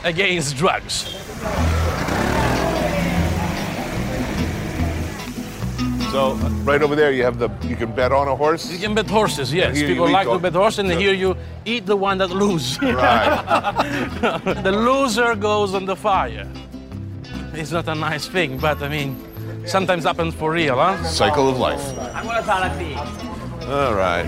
against 0.03 0.57
drugs. 0.57 1.15
So 6.11 6.33
right 6.63 6.81
over 6.81 6.95
there, 6.95 7.11
you 7.11 7.23
have 7.23 7.37
the 7.37 7.49
you 7.67 7.75
can 7.75 7.91
bet 7.93 8.11
on 8.11 8.27
a 8.27 8.35
horse. 8.35 8.71
You 8.71 8.79
can 8.79 8.95
bet 8.95 9.07
horses, 9.09 9.53
yes. 9.53 9.79
People 9.79 10.09
like 10.09 10.27
all- 10.27 10.33
to 10.37 10.39
bet 10.39 10.53
horses, 10.53 10.79
and 10.79 10.89
Yeah. 10.89 10.97
here 10.97 11.13
you 11.13 11.35
eat 11.65 11.85
the 11.85 11.95
one 11.95 12.17
that 12.17 12.31
loses. 12.31 12.81
Right. 12.81 14.63
the 14.63 14.71
loser 14.71 15.35
goes 15.35 15.73
on 15.75 15.85
the 15.85 15.95
fire. 15.95 16.47
It's 17.53 17.71
not 17.71 17.87
a 17.87 17.95
nice 17.95 18.27
thing, 18.27 18.57
but 18.57 18.81
I 18.81 18.89
mean, 18.89 19.15
sometimes 19.65 20.03
happens 20.03 20.33
for 20.33 20.51
real, 20.51 20.75
huh? 20.77 21.03
Cycle 21.03 21.47
of 21.49 21.57
life. 21.59 21.83
I'm 22.15 22.25
gonna 22.25 22.41
tell 22.41 22.63
a 22.63 22.69
thing. 22.71 22.97
All 23.69 23.93
right. 23.93 24.25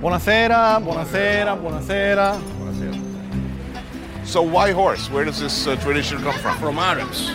Buonasera, 0.00 0.80
buonasera, 0.82 1.56
buonasera. 1.60 2.40
So 4.24 4.40
why 4.42 4.72
horse? 4.72 5.10
Where 5.10 5.24
does 5.24 5.40
this 5.40 5.66
uh, 5.66 5.76
tradition 5.76 6.22
come 6.22 6.38
from? 6.38 6.56
From 6.58 6.78
Arabs. 6.78 7.30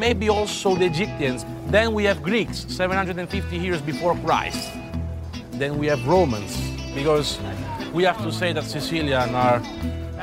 Maybe 0.00 0.30
also 0.30 0.74
the 0.76 0.86
Egyptians. 0.86 1.44
Then 1.66 1.92
we 1.92 2.04
have 2.04 2.22
Greeks, 2.22 2.64
750 2.68 3.58
years 3.58 3.82
before 3.82 4.16
Christ. 4.24 4.72
Then 5.52 5.76
we 5.76 5.88
have 5.88 6.00
Romans, 6.08 6.56
because 6.94 7.38
we 7.92 8.04
have 8.04 8.16
to 8.22 8.32
say 8.32 8.54
that 8.54 8.64
Sicilians 8.64 9.30
are 9.34 9.60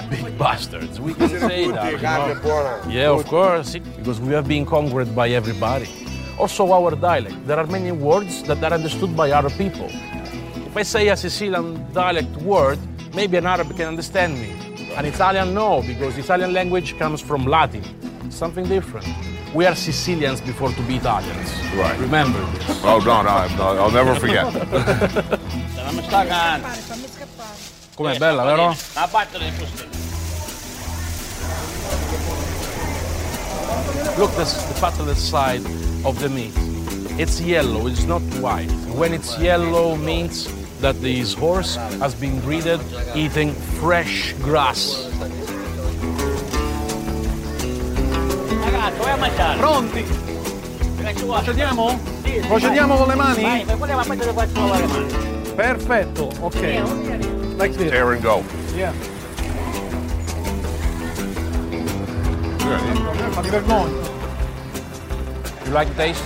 big 0.10 0.36
bastards. 0.40 1.00
We 1.00 1.14
can 1.14 1.30
say 1.30 1.70
that. 1.70 1.92
you 1.92 2.02
know. 2.02 2.82
Yeah, 2.90 3.12
of 3.12 3.28
course, 3.28 3.78
because 3.98 4.20
we 4.20 4.34
have 4.34 4.48
been 4.48 4.66
conquered 4.66 5.16
by 5.16 5.30
everybody. 5.30 5.88
Also, 6.40 6.72
our 6.72 6.96
dialect. 6.96 7.46
There 7.46 7.60
are 7.60 7.68
many 7.68 7.92
words 7.92 8.42
that 8.50 8.64
are 8.64 8.74
understood 8.74 9.16
by 9.16 9.30
other 9.30 9.52
people. 9.52 9.90
If 10.66 10.76
I 10.76 10.82
say 10.82 11.10
a 11.10 11.16
Sicilian 11.16 11.86
dialect 11.94 12.36
word, 12.38 12.80
maybe 13.14 13.38
an 13.38 13.46
Arab 13.46 13.78
can 13.78 13.90
understand 13.90 14.34
me. 14.42 14.56
An 14.96 15.06
Italian, 15.06 15.54
no, 15.54 15.84
because 15.84 16.18
Italian 16.18 16.52
language 16.52 16.98
comes 16.98 17.22
from 17.22 17.46
Latin. 17.46 17.84
Something 18.32 18.66
different. 18.68 19.06
We 19.54 19.66
are 19.66 19.76
Sicilians 19.76 20.42
before 20.42 20.72
to 20.72 20.82
be 20.84 20.98
Italians. 20.98 21.52
Right. 21.76 21.98
Remember 22.00 22.40
this. 22.52 22.84
Oh, 22.84 23.00
no, 23.00 23.22
no, 23.22 23.48
no 23.56 23.82
I'll 23.82 23.92
never 23.92 24.16
forget. 24.16 24.46
Non 25.88 25.96
mi 25.96 26.04
sta 26.04 26.26
cagando. 26.26 26.68
Com'è 27.96 28.18
bella, 28.18 28.44
vero? 28.44 28.76
La 28.94 29.08
parte 29.10 29.38
del 29.38 29.52
fusto. 29.54 29.86
Look 34.18 34.36
this, 34.36 34.54
the 34.68 34.74
fatal 34.74 35.16
side 35.16 35.66
of 36.04 36.20
the 36.20 36.28
meat. 36.28 36.52
It's 37.18 37.40
yellow, 37.40 37.88
it's 37.88 38.04
not 38.04 38.22
white. 38.42 38.70
When 38.98 39.14
it's 39.14 39.38
yellow 39.40 39.96
means 39.96 40.48
that 40.82 41.00
this 41.02 41.34
horse 41.34 41.78
has 42.02 42.14
been 42.14 42.40
breeded 42.42 42.82
eating 43.16 43.54
fresh 43.80 44.34
grass. 44.42 45.08
Mangiare. 49.18 49.58
Pronti? 49.58 50.06
Procediamo? 51.26 52.00
Procediamo 52.48 52.96
con 52.96 53.08
le 53.08 53.16
mani? 53.16 53.42
Vai, 53.42 53.64
vai, 53.66 53.78
quella 53.78 53.96
parte 53.96 54.26
dove 54.26 54.34
faccio 54.34 54.60
lavare 54.60 54.82
le 54.82 54.88
mani. 54.88 55.54
Perfetto, 55.56 56.32
ok. 56.40 56.62
Like 57.58 57.76
this. 57.76 57.90
Tear 57.90 58.12
and 58.12 58.22
go. 58.22 58.44
Yeah. 58.76 58.94
Fatti 63.32 63.50
vergogna. 63.50 64.16
You 65.66 65.72
like 65.74 65.90
the 65.96 65.96
taste? 65.96 66.24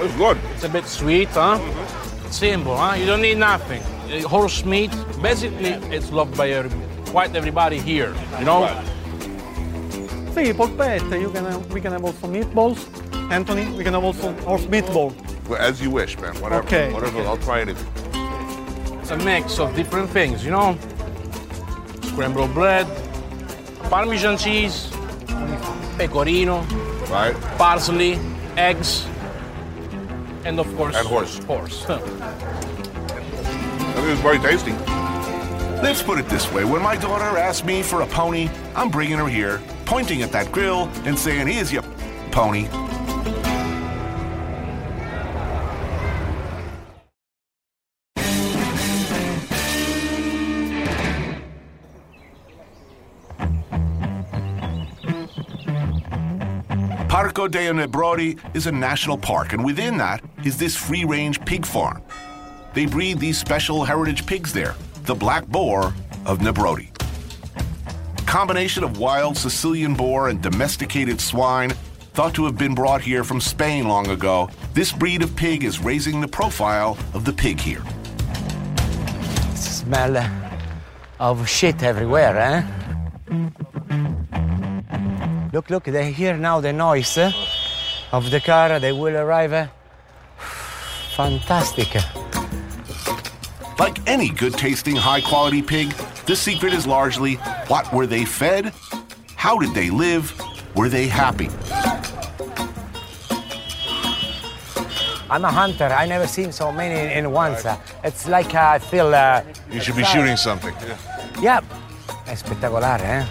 It's 0.00 0.14
good. 0.16 0.36
It's 0.54 0.64
a 0.64 0.68
bit 0.68 0.86
sweet, 0.86 1.28
huh? 1.30 1.58
Mm-hmm. 1.58 2.30
Simple, 2.30 2.76
huh? 2.76 2.94
You 2.96 3.06
don't 3.06 3.20
need 3.20 3.38
nothing. 3.38 3.82
Horse 4.24 4.64
meat, 4.64 4.90
basically, 5.22 5.70
it's 5.94 6.10
loved 6.10 6.36
by 6.36 6.50
every, 6.50 6.70
quite 7.10 7.34
everybody 7.36 7.78
here, 7.78 8.14
you 8.38 8.44
know? 8.44 8.68
Sì, 10.34 10.52
polpette. 10.54 11.18
You 11.18 11.30
can 11.30 11.44
have, 11.44 11.72
we 11.72 11.80
can 11.80 11.92
have 11.92 12.04
also 12.04 12.26
meatballs. 12.28 12.78
Anthony, 13.30 13.66
we 13.76 13.84
can 13.84 13.94
have 13.94 14.04
also 14.04 14.32
horse 14.44 14.66
meatball. 14.66 15.12
Well, 15.48 15.60
As 15.60 15.80
you 15.80 15.90
wish, 15.90 16.16
man. 16.18 16.34
Whatever. 16.40 16.62
Okay, 16.66 16.92
Whatever. 16.92 17.18
okay. 17.18 17.26
I'll 17.26 17.36
try 17.38 17.60
anything. 17.60 17.86
It's 19.00 19.10
a 19.10 19.16
mix 19.18 19.58
of 19.58 19.74
different 19.74 20.10
things, 20.10 20.44
you 20.44 20.50
know? 20.50 20.76
Scrambled 22.02 22.52
bread, 22.54 22.86
Parmesan 23.88 24.36
cheese, 24.38 24.88
pecorino, 25.98 26.62
Right? 27.10 27.34
parsley, 27.58 28.18
eggs, 28.56 29.06
and 30.44 30.58
of 30.60 30.66
course, 30.76 30.96
And 30.96 31.06
horse. 31.08 31.38
Horse. 31.44 31.84
I 31.88 31.98
think 33.94 34.08
it's 34.08 34.20
very 34.20 34.38
tasty. 34.38 34.72
Let's 35.82 36.02
put 36.02 36.18
it 36.18 36.28
this 36.28 36.50
way 36.52 36.64
when 36.64 36.82
my 36.82 36.96
daughter 36.96 37.36
asks 37.38 37.64
me 37.64 37.82
for 37.82 38.02
a 38.02 38.06
pony, 38.06 38.48
I'm 38.76 38.90
bringing 38.90 39.18
her 39.18 39.26
here, 39.28 39.60
pointing 39.90 40.22
at 40.22 40.30
that 40.30 40.52
grill 40.52 40.88
and 41.04 41.18
saying, 41.18 41.48
Here's 41.48 41.72
your 41.72 41.82
pony. 42.30 42.68
Parco 57.08 57.50
dei 57.50 57.66
Nebrodi 57.72 58.38
is 58.54 58.68
a 58.68 58.72
national 58.72 59.18
park, 59.18 59.52
and 59.54 59.64
within 59.64 59.96
that 59.96 60.22
is 60.44 60.56
this 60.56 60.76
free 60.76 61.04
range 61.04 61.44
pig 61.44 61.66
farm. 61.66 62.00
They 62.74 62.86
breed 62.86 63.18
these 63.18 63.38
special 63.38 63.84
heritage 63.84 64.24
pigs 64.24 64.52
there, 64.52 64.76
the 65.02 65.16
black 65.16 65.48
boar 65.48 65.92
of 66.26 66.38
Nebrodi. 66.38 66.89
Combination 68.30 68.84
of 68.84 68.98
wild 68.98 69.36
Sicilian 69.36 69.92
boar 69.92 70.28
and 70.28 70.40
domesticated 70.40 71.20
swine, 71.20 71.70
thought 72.14 72.32
to 72.34 72.44
have 72.44 72.56
been 72.56 72.76
brought 72.76 73.00
here 73.00 73.24
from 73.24 73.40
Spain 73.40 73.88
long 73.88 74.08
ago, 74.08 74.48
this 74.72 74.92
breed 74.92 75.24
of 75.24 75.34
pig 75.34 75.64
is 75.64 75.80
raising 75.80 76.20
the 76.20 76.28
profile 76.28 76.96
of 77.12 77.24
the 77.24 77.32
pig 77.32 77.58
here. 77.58 77.82
Smell 79.56 80.24
of 81.18 81.48
shit 81.48 81.82
everywhere, 81.82 82.38
eh? 82.38 82.62
Look, 85.52 85.68
look, 85.68 85.82
they 85.82 86.12
hear 86.12 86.36
now 86.36 86.60
the 86.60 86.72
noise 86.72 87.18
eh, 87.18 87.32
of 88.12 88.30
the 88.30 88.40
car. 88.40 88.78
They 88.78 88.92
will 88.92 89.16
arrive. 89.16 89.52
eh? 89.52 89.66
Fantastic. 91.16 91.96
Like 93.76 93.98
any 94.08 94.28
good 94.28 94.52
tasting, 94.52 94.94
high 94.94 95.20
quality 95.20 95.62
pig, 95.62 95.92
the 96.26 96.36
secret 96.36 96.72
is 96.72 96.86
largely 96.86 97.40
what 97.70 97.92
were 97.92 98.06
they 98.06 98.24
fed? 98.24 98.72
How 99.36 99.56
did 99.56 99.72
they 99.74 99.90
live? 99.90 100.34
Were 100.74 100.88
they 100.88 101.06
happy? 101.06 101.48
I'm 105.30 105.44
a 105.44 105.52
hunter. 105.52 105.84
I 105.84 106.06
never 106.06 106.26
seen 106.26 106.50
so 106.50 106.72
many 106.72 107.14
in 107.14 107.30
once. 107.30 107.64
Uh, 107.64 107.76
It's 108.02 108.26
like 108.26 108.52
uh, 108.54 108.74
I 108.74 108.78
feel. 108.80 109.14
Uh, 109.14 109.42
You 109.70 109.80
should 109.80 109.96
be 109.96 110.04
shooting 110.04 110.36
something. 110.36 110.74
Yeah, 111.40 111.60
è 112.26 112.34
spettacolare, 112.34 113.04
eh? 113.04 113.24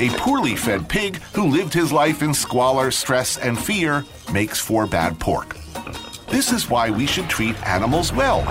A 0.00 0.08
poorly 0.18 0.56
fed 0.56 0.88
pig 0.88 1.16
who 1.34 1.46
lived 1.46 1.72
his 1.72 1.92
life 1.92 2.22
in 2.24 2.34
squalor, 2.34 2.90
stress, 2.90 3.36
and 3.38 3.56
fear 3.58 4.04
makes 4.32 4.58
for 4.60 4.86
bad 4.86 5.18
pork. 5.18 5.56
This 6.28 6.52
is 6.52 6.68
why 6.68 6.90
we 6.90 7.06
should 7.06 7.28
treat 7.28 7.56
animals 7.66 8.12
well, 8.12 8.42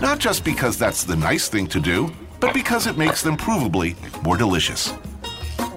not 0.00 0.18
just 0.20 0.44
because 0.44 0.78
that's 0.78 1.04
the 1.04 1.16
nice 1.16 1.48
thing 1.48 1.66
to 1.68 1.80
do, 1.80 2.10
but 2.40 2.52
because 2.52 2.88
it 2.88 2.96
makes 2.96 3.22
them 3.22 3.36
provably 3.36 3.94
more 4.22 4.36
delicious. 4.36 4.94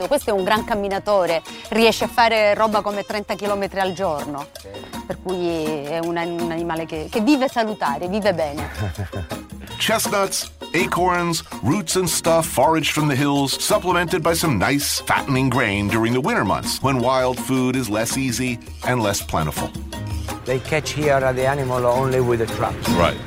Questo 0.08 0.30
è 0.30 0.34
un 0.34 0.44
gran 0.44 0.64
camminatore, 0.64 1.42
riesce 1.70 2.06
a 2.06 2.08
fare 2.08 2.54
roba 2.54 2.82
come 2.82 3.04
30 3.04 3.36
km 3.36 3.68
al 3.80 3.94
giorno, 3.94 4.48
per 5.06 5.18
cui 5.22 5.84
è 5.84 6.00
un, 6.00 6.16
un 6.16 6.52
animale 6.52 6.86
che, 6.86 7.08
che 7.12 7.22
vive 7.22 7.50
salutare, 7.50 8.08
vive 8.08 8.34
bene. 8.34 8.70
Chestnuts, 9.78 10.52
acorns, 10.74 11.44
roots 11.64 11.96
and 11.96 12.08
stuff 12.08 12.46
foraged 12.46 12.92
from 12.92 13.08
the 13.08 13.16
hills, 13.16 13.58
supplemented 13.62 14.22
by 14.22 14.34
some 14.34 14.58
nice, 14.58 15.02
fattening 15.02 15.50
grain 15.50 15.88
during 15.88 16.14
the 16.14 16.22
winter 16.22 16.44
months 16.44 16.82
when 16.82 17.00
wild 17.00 17.38
food 17.38 17.76
is 17.76 17.90
less 17.90 18.18
easy 18.18 18.58
and 18.86 19.02
less 19.02 19.22
plentiful. 19.22 19.70
They 20.46 20.60
catch 20.60 20.92
here 20.92 21.20
the 21.34 21.48
animal 21.48 21.86
only 21.86 22.20
with 22.20 22.40
the 22.40 22.48
traps. 22.48 22.90
Right. 22.90 23.18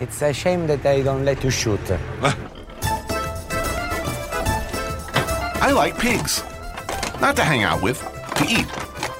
It's 0.00 0.22
a 0.22 0.32
shame 0.32 0.66
that 0.66 0.82
they 0.82 1.02
don't 1.02 1.26
let 1.26 1.44
you 1.44 1.50
shoot. 1.50 1.78
I 5.62 5.72
like 5.72 5.98
pigs. 5.98 6.42
Not 7.20 7.36
to 7.36 7.44
hang 7.44 7.64
out 7.64 7.82
with, 7.82 8.00
to 8.36 8.44
eat. 8.48 8.66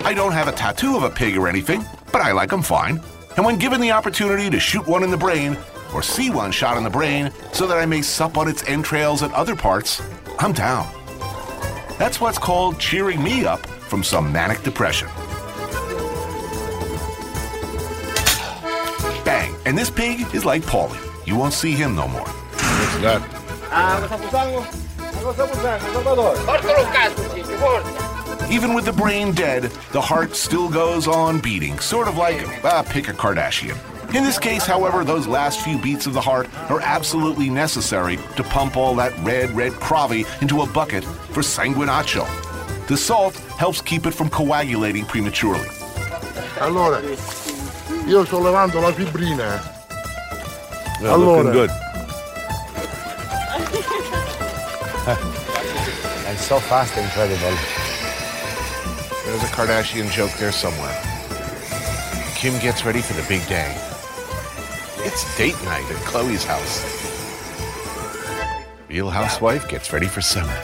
I 0.07 0.15
don't 0.15 0.33
have 0.33 0.49
a 0.49 0.53
tattoo 0.53 0.97
of 0.97 1.03
a 1.03 1.11
pig 1.11 1.37
or 1.37 1.49
anything, 1.49 1.85
but 2.11 2.23
I 2.23 2.33
like 2.33 2.49
them 2.49 2.63
fine. 2.63 2.99
And 3.37 3.45
when 3.45 3.59
given 3.59 3.79
the 3.83 3.91
opportunity 3.91 4.49
to 4.49 4.59
shoot 4.59 4.87
one 4.87 5.03
in 5.03 5.11
the 5.11 5.19
brain, 5.19 5.59
or 5.95 6.03
see 6.03 6.31
one 6.31 6.51
shot 6.51 6.79
in 6.79 6.85
the 6.85 6.89
brain, 6.89 7.31
so 7.53 7.67
that 7.67 7.77
I 7.77 7.85
may 7.85 8.01
sup 8.01 8.39
on 8.39 8.49
its 8.49 8.65
entrails 8.65 9.23
at 9.23 9.33
other 9.33 9.55
parts, 9.55 10.01
I'm 10.39 10.55
down. 10.55 10.91
That's 11.99 12.23
what's 12.23 12.39
called 12.39 12.79
cheering 12.79 13.23
me 13.23 13.45
up 13.45 13.67
from 13.67 14.03
some 14.03 14.33
manic 14.33 14.63
depression. 14.63 15.09
And 19.71 19.79
this 19.79 19.89
pig 19.89 20.23
is 20.35 20.45
like 20.45 20.63
Paulie. 20.63 20.99
You 21.25 21.37
won't 21.37 21.53
see 21.53 21.71
him 21.75 21.95
no 21.95 22.09
more. 22.09 22.27
What's 22.27 22.99
that? 23.03 23.23
Ah, 23.71 24.01
cosa 24.01 24.19
facciamo? 24.19 24.67
Cosa 25.23 25.47
facciamo, 25.47 25.93
Salvatore? 25.93 26.39
Portalo 26.39 26.83
a 26.83 26.93
casa, 26.93 27.23
Ciccio, 27.29 27.57
forza. 27.57 28.53
Even 28.53 28.75
with 28.75 28.85
the 28.85 28.93
brain 28.93 29.31
dead, 29.31 29.71
the 29.93 30.01
heart 30.01 30.35
still 30.35 30.69
goes 30.69 31.07
on 31.07 31.39
beating, 31.39 31.79
sort 31.79 32.09
of 32.09 32.17
like, 32.17 32.65
uh, 32.65 32.83
pick 32.83 33.07
a 33.07 33.13
Kardashian. 33.13 33.79
In 34.13 34.25
this 34.25 34.41
case, 34.41 34.67
however, 34.67 35.05
those 35.05 35.29
last 35.29 35.61
few 35.61 35.79
beats 35.79 36.05
of 36.05 36.15
the 36.15 36.21
heart 36.21 36.49
are 36.69 36.81
absolutely 36.81 37.49
necessary 37.49 38.19
to 38.35 38.43
pump 38.43 38.77
all 38.77 38.97
that 38.97 39.17
red, 39.21 39.53
red 39.53 39.71
cravi 39.75 40.27
into 40.43 40.63
a 40.63 40.67
bucket 40.67 41.05
for 41.05 41.43
sanguinaccio. 41.43 42.27
The 42.89 42.97
salt 42.97 43.37
helps 43.57 43.81
keep 43.81 44.05
it 44.05 44.15
from 44.15 44.31
coagulating 44.31 45.05
prematurely. 45.05 45.69
Allora, 46.59 47.01
io 48.07 48.25
sto 48.25 48.41
levando 48.41 48.81
la 48.81 48.93
fibrina. 48.93 49.61
Yeah, 51.01 51.13
allora, 51.13 51.43
looking 51.43 51.53
good. 51.53 51.71
Eh. 55.07 55.17
and 56.29 56.39
so 56.39 56.59
fast, 56.61 56.97
incredible. 56.97 57.57
There's 59.25 59.43
a 59.43 59.47
Kardashian 59.55 60.11
joke 60.11 60.33
there 60.39 60.53
somewhere. 60.53 60.95
Kim 62.35 62.59
gets 62.61 62.85
ready 62.85 63.01
for 63.01 63.15
the 63.15 63.27
big 63.29 63.47
day. 63.49 63.75
It's 64.99 65.25
date 65.37 65.61
night 65.65 65.89
at 65.91 65.97
Khloé's 66.05 66.45
house. 66.45 66.85
Real 68.89 69.09
housewife 69.09 69.69
gets 69.69 69.93
ready 69.93 70.07
for 70.07 70.21
summer. 70.21 70.59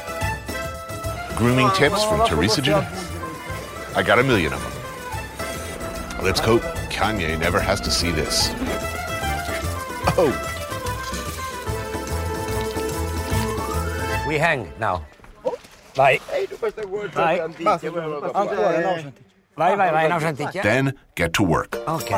Grooming 1.36 1.70
tips 1.74 2.04
from 2.04 2.26
Teresa 2.26 2.60
Giannis. 2.60 3.96
I 3.96 4.02
got 4.02 4.18
a 4.18 4.22
million 4.22 4.52
of 4.52 4.60
them. 4.60 6.24
Let's 6.24 6.40
hope 6.40 6.62
Kanye 6.96 7.38
never 7.38 7.60
has 7.60 7.78
to 7.82 7.90
see 7.90 8.10
this. 8.10 8.48
Oh, 10.16 10.32
We 14.26 14.38
hang 14.38 14.72
now. 14.80 15.04
Vai. 15.94 16.18
Vai. 17.12 17.38
Ancora, 18.34 18.80
no, 18.80 18.96
senti. 18.96 19.22
Vai, 19.56 19.76
vai, 19.76 19.90
vai, 19.92 20.08
no 20.08 20.16
anticchia. 20.16 20.62
Then 20.62 20.94
get 21.14 21.32
to 21.34 21.44
work. 21.44 21.76
Ok. 21.86 22.10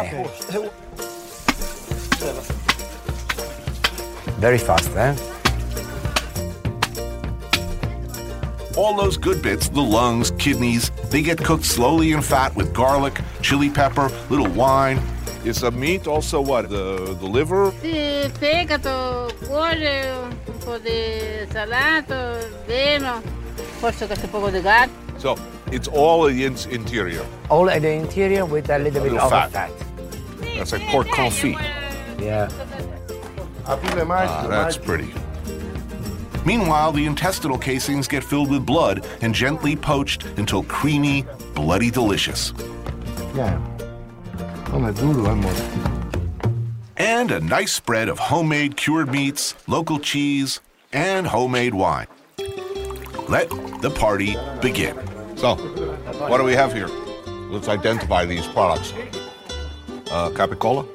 Very 4.39 4.59
fast, 4.59 4.95
eh? 4.97 5.38
All 8.79 8.95
those 8.95 9.19
good 9.19 9.43
bits, 9.43 9.69
the 9.69 9.81
lungs, 9.83 10.31
kidneys, 10.39 10.91
they 11.11 11.21
get 11.21 11.37
cooked 11.39 11.65
slowly 11.65 12.13
in 12.13 12.23
fat 12.23 12.55
with 12.55 12.73
garlic, 12.73 13.21
chili 13.43 13.71
pepper, 13.71 14.09
little 14.31 14.47
wine. 14.55 15.01
is 15.45 15.61
the 15.61 15.71
meat 15.73 16.07
also 16.07 16.41
what? 16.41 16.69
The, 16.69 17.17
the 17.19 17.27
liver? 17.27 17.73
Sì, 17.83 18.31
fegato, 18.39 19.29
cuore, 19.47 20.07
un 20.47 20.59
po' 20.65 20.79
di 20.79 21.45
salato, 21.51 22.39
vino, 22.67 23.21
forse 23.81 24.07
questo 24.07 24.29
poco 24.29 24.51
di 24.51 24.61
gatto. 24.61 24.93
So 25.17 25.37
it's 25.73 25.89
all 25.89 26.27
the 26.29 26.45
in- 26.45 26.57
interior. 26.71 27.25
All 27.49 27.69
at 27.69 27.81
the 27.83 27.91
interior 27.91 28.45
with 28.45 28.71
a 28.71 28.79
little 28.79 29.03
bit 29.03 29.13
Little 29.13 29.27
of 29.27 29.31
fat. 29.31 29.51
fat. 29.51 29.71
That's 30.57 30.71
like 30.73 30.83
pork 30.91 31.09
confit. 31.09 31.57
Yeah. 32.21 32.49
Ah, 33.67 34.47
that's 34.49 34.77
pretty. 34.79 35.13
Meanwhile, 36.49 36.93
the 36.93 37.05
intestinal 37.05 37.59
casings 37.59 38.09
get 38.09 38.25
filled 38.25 38.51
with 38.51 38.65
blood 38.65 39.07
and 39.21 39.35
gently 39.35 39.77
poached 39.77 40.25
until 40.39 40.63
creamy, 40.63 41.27
bloody 41.55 41.91
delicious. 41.91 42.55
Yeah. 43.35 43.61
Come 44.65 44.91
duro, 44.95 45.27
amore. 45.27 45.53
And 46.97 47.31
a 47.33 47.41
nice 47.41 47.75
spread 47.75 48.09
of 48.09 48.19
homemade 48.19 48.79
cured 48.79 49.13
meats, 49.13 49.57
local 49.67 49.99
cheese, 49.99 50.61
and 50.91 51.27
homemade 51.27 51.75
wine. 51.75 52.07
Let 53.29 53.51
the 53.83 53.91
party 53.95 54.35
begin. 54.63 54.97
So, 55.37 55.57
what 56.31 56.39
do 56.39 56.45
we 56.45 56.55
have 56.55 56.73
here? 56.73 56.89
Let's 57.53 57.69
identify 57.69 58.25
these 58.25 58.47
products. 58.47 58.95
Uh, 60.11 60.31
capicola? 60.31 60.89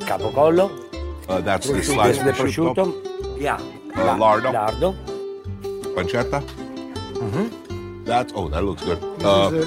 Capocollo. 0.00 0.68
Uh, 1.30 1.40
that's 1.40 1.66
the 1.66 1.78
Prosciutto, 1.78 1.94
sliced 1.94 2.24
the 2.26 2.32
prosciutto. 2.32 2.74
prosciutto. 2.74 3.40
Yeah. 3.40 3.58
Lardo. 3.94 4.50
Lardo. 4.50 4.94
Pancetta. 5.94 6.42
Mm-hmm. 7.14 8.04
That's, 8.04 8.32
oh, 8.34 8.48
that 8.48 8.64
looks 8.64 8.82
good. 8.82 8.98
Uh, 9.22 9.64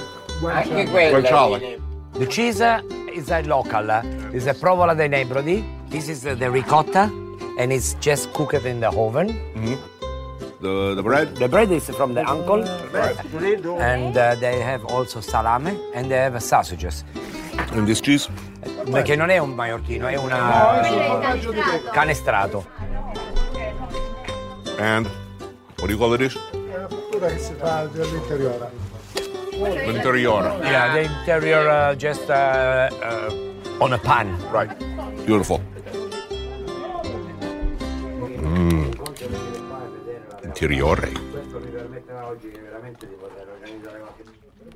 Anche 0.48 0.86
quella. 0.90 1.20
guanciale. 1.20 1.80
The 2.14 2.26
cheese 2.28 2.62
is 3.14 3.30
a 3.30 3.42
local. 3.44 3.90
It's 4.34 4.48
a 4.48 4.54
provola 4.54 4.94
dei 4.96 5.08
Nebrodi. 5.08 5.64
This 5.90 6.10
is 6.10 6.22
the 6.22 6.50
ricotta, 6.50 7.10
and 7.60 7.72
it's 7.72 7.96
just 8.00 8.32
cooked 8.34 8.66
in 8.66 8.80
the 8.80 8.90
oven. 8.90 9.28
The, 10.62 10.96
the 10.96 11.04
bread? 11.04 11.36
The 11.36 11.48
bread 11.48 11.72
is 11.72 11.90
from 11.90 12.14
the 12.14 12.24
uncle. 12.28 12.64
And 13.80 14.18
uh, 14.18 14.36
they 14.36 14.60
have 14.62 14.86
also 14.86 15.22
salame, 15.22 15.78
and 15.94 16.10
they 16.10 16.18
have 16.18 16.42
sausages. 16.42 17.04
And 17.72 17.86
this 17.88 18.02
cheese? 18.02 18.30
Perché 18.90 19.16
non 19.16 19.30
è 19.30 19.38
un 19.38 19.54
maiorchino, 19.54 20.08
è 20.08 20.16
una 20.16 20.82
canestrato. 21.92 22.66
And 24.80 25.08
what 25.78 25.88
do 25.88 25.94
you 25.94 25.98
call 25.98 26.14
it? 26.14 26.20
This? 26.20 26.36
Ora 27.14 27.28
che 27.30 27.40
si 27.40 27.54
fa 27.54 27.86
dell'interiore. 27.86 28.72
L'interiore. 29.86 30.60
Yeah, 30.64 30.94
the 30.94 31.04
interior 31.04 31.70
uh, 31.70 31.96
just 31.96 32.30
uh, 32.30 32.90
uh, 33.02 33.32
on 33.80 33.94
a 33.94 33.98
pan. 33.98 34.38
Right. 34.52 34.78
Beautiful. 35.26 35.62
Mm. 38.42 38.94
Interiore. 40.44 41.14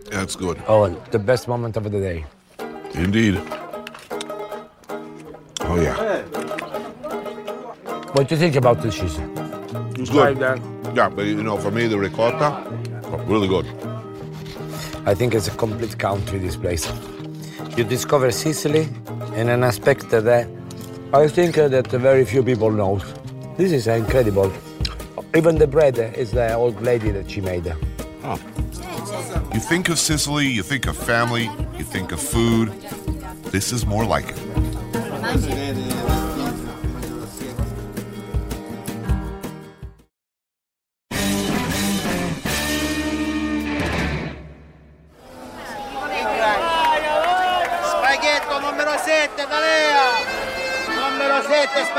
That's 0.09 0.35
good. 0.35 0.57
Oh, 0.67 0.89
the 1.11 1.19
best 1.19 1.47
moment 1.47 1.75
of 1.77 1.83
the 1.83 1.99
day. 1.99 2.25
Indeed. 2.93 3.39
Oh, 5.61 5.75
yeah. 5.75 6.23
What 8.13 8.27
do 8.27 8.35
you 8.35 8.39
think 8.39 8.55
about 8.55 8.81
the 8.81 8.89
cheese? 8.89 9.19
It's 9.99 10.09
good. 10.09 10.39
Yeah, 10.95 11.09
but 11.09 11.25
you 11.25 11.43
know, 11.43 11.57
for 11.57 11.71
me, 11.71 11.87
the 11.87 11.97
ricotta, 11.99 12.63
really 13.27 13.47
good. 13.47 13.65
I 15.05 15.13
think 15.13 15.33
it's 15.33 15.47
a 15.47 15.55
complete 15.57 15.97
country, 15.97 16.39
this 16.39 16.55
place. 16.55 16.89
You 17.75 17.83
discover 17.83 18.31
Sicily 18.31 18.87
in 19.35 19.49
an 19.49 19.63
aspect 19.63 20.09
that 20.09 20.27
uh, 20.27 21.17
I 21.17 21.27
think 21.27 21.57
uh, 21.57 21.67
that 21.67 21.87
very 21.87 22.23
few 22.25 22.43
people 22.43 22.71
know. 22.71 23.01
This 23.57 23.71
is 23.71 23.87
incredible. 23.87 24.51
Even 25.35 25.57
the 25.57 25.67
bread 25.67 25.97
is 25.97 26.31
the 26.31 26.53
old 26.53 26.81
lady 26.81 27.11
that 27.11 27.29
she 27.29 27.41
made. 27.41 27.65
You 29.53 29.59
think 29.59 29.89
of 29.89 29.99
Sicily, 29.99 30.47
you 30.47 30.63
think 30.63 30.87
of 30.87 30.95
family, 30.95 31.49
you 31.77 31.83
think 31.83 32.11
of 32.11 32.21
food. 32.21 32.71
This 33.51 33.71
is 33.73 33.85
more 33.85 34.05
like 34.05 34.29
it. 34.29 36.18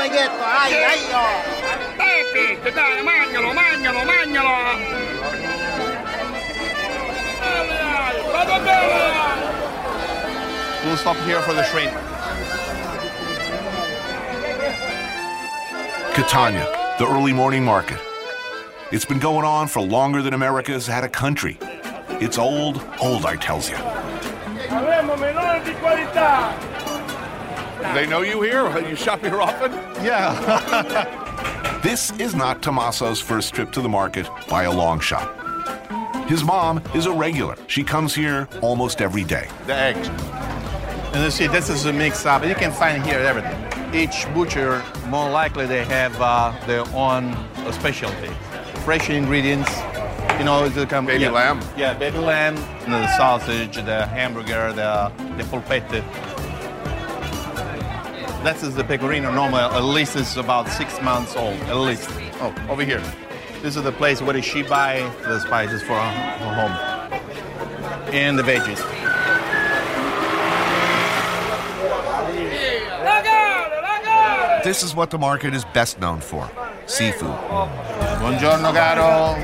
Spaghetto! 0.01 0.41
Ai, 0.41 0.73
ai, 0.83 0.99
oh! 1.13 1.41
Pepe, 1.97 2.71
dai, 2.71 3.01
magnalo, 3.03 3.53
magnalo, 3.53 4.03
magnalo! 4.03 4.57
Vado 8.31 8.57
bene! 8.65 9.01
We'll 10.85 10.97
stop 10.97 11.17
here 11.17 11.41
for 11.41 11.53
the 11.53 11.63
shrimp. 11.63 11.93
Catania, 16.13 16.65
the 16.97 17.07
early 17.07 17.33
morning 17.33 17.63
market. 17.63 17.99
It's 18.91 19.05
been 19.05 19.19
going 19.19 19.45
on 19.45 19.67
for 19.67 19.81
longer 19.81 20.21
than 20.21 20.33
America's 20.33 20.87
had 20.87 21.03
a 21.03 21.09
country. 21.09 21.57
It's 22.19 22.37
old, 22.37 22.83
old, 22.99 23.25
I 23.25 23.35
tells 23.35 23.69
you. 23.69 23.77
Avremo 24.67 25.15
melone 25.17 25.63
di 25.63 25.73
qualità! 25.73 26.71
They 27.93 28.07
know 28.07 28.21
you 28.21 28.41
here? 28.41 28.79
You 28.87 28.95
shop 28.95 29.19
here 29.19 29.41
often? 29.41 29.90
Yeah. 30.03 31.79
this 31.83 32.11
is 32.19 32.35
not 32.35 32.61
Tommaso's 32.61 33.21
first 33.21 33.53
trip 33.53 33.71
to 33.73 33.81
the 33.81 33.89
market 33.89 34.27
by 34.49 34.63
a 34.63 34.71
long 34.71 34.99
shot. 34.99 35.37
His 36.27 36.43
mom 36.43 36.81
is 36.95 37.05
a 37.05 37.11
regular. 37.11 37.55
She 37.67 37.83
comes 37.83 38.15
here 38.15 38.47
almost 38.61 39.01
every 39.01 39.23
day. 39.23 39.47
The 39.67 39.75
eggs. 39.75 40.07
And 41.13 41.23
you 41.23 41.29
see, 41.29 41.47
this 41.47 41.69
is 41.69 41.85
a 41.85 41.93
mix 41.93 42.25
up. 42.25 42.45
You 42.45 42.55
can 42.55 42.71
find 42.71 43.03
here 43.03 43.19
everything. 43.19 43.57
Each 43.93 44.25
butcher, 44.33 44.81
more 45.07 45.29
likely, 45.29 45.65
they 45.65 45.83
have 45.83 46.15
uh, 46.21 46.53
their 46.65 46.85
own 46.95 47.33
uh, 47.33 47.71
specialty. 47.73 48.29
Fresh 48.85 49.09
ingredients, 49.09 49.69
you 50.39 50.45
know, 50.45 50.69
the 50.69 50.85
come 50.85 51.05
Baby 51.05 51.25
yeah, 51.25 51.31
lamb. 51.31 51.59
Yeah, 51.75 51.93
baby 51.93 52.17
lamb, 52.17 52.55
the 52.85 53.05
sausage, 53.17 53.75
the 53.75 54.07
hamburger, 54.07 54.71
the 54.71 55.11
the 55.37 55.43
polpette. 55.43 56.03
That 58.43 58.63
is 58.63 58.73
the 58.73 58.83
pecorino. 58.83 59.31
Normal, 59.31 59.59
at 59.59 59.83
least 59.83 60.15
it's 60.15 60.35
about 60.35 60.67
six 60.67 60.99
months 61.01 61.35
old. 61.35 61.53
At 61.69 61.77
least. 61.77 62.09
Oh, 62.41 62.53
over 62.69 62.83
here. 62.83 63.01
This 63.61 63.75
is 63.75 63.83
the 63.83 63.91
place 63.91 64.19
where 64.19 64.41
she 64.41 64.63
buy 64.63 65.07
the 65.21 65.39
spices 65.39 65.83
for 65.83 65.93
her 65.93 66.11
her 66.39 66.53
home 66.55 66.91
and 68.11 68.39
the 68.39 68.43
veggies. 68.43 68.81
This 74.63 74.81
is 74.81 74.95
what 74.95 75.11
the 75.11 75.19
market 75.19 75.53
is 75.53 75.63
best 75.65 75.99
known 75.99 76.19
for 76.19 76.49
seafood. 76.87 77.29
Buongiorno, 78.19 78.73
caro. 78.73 79.35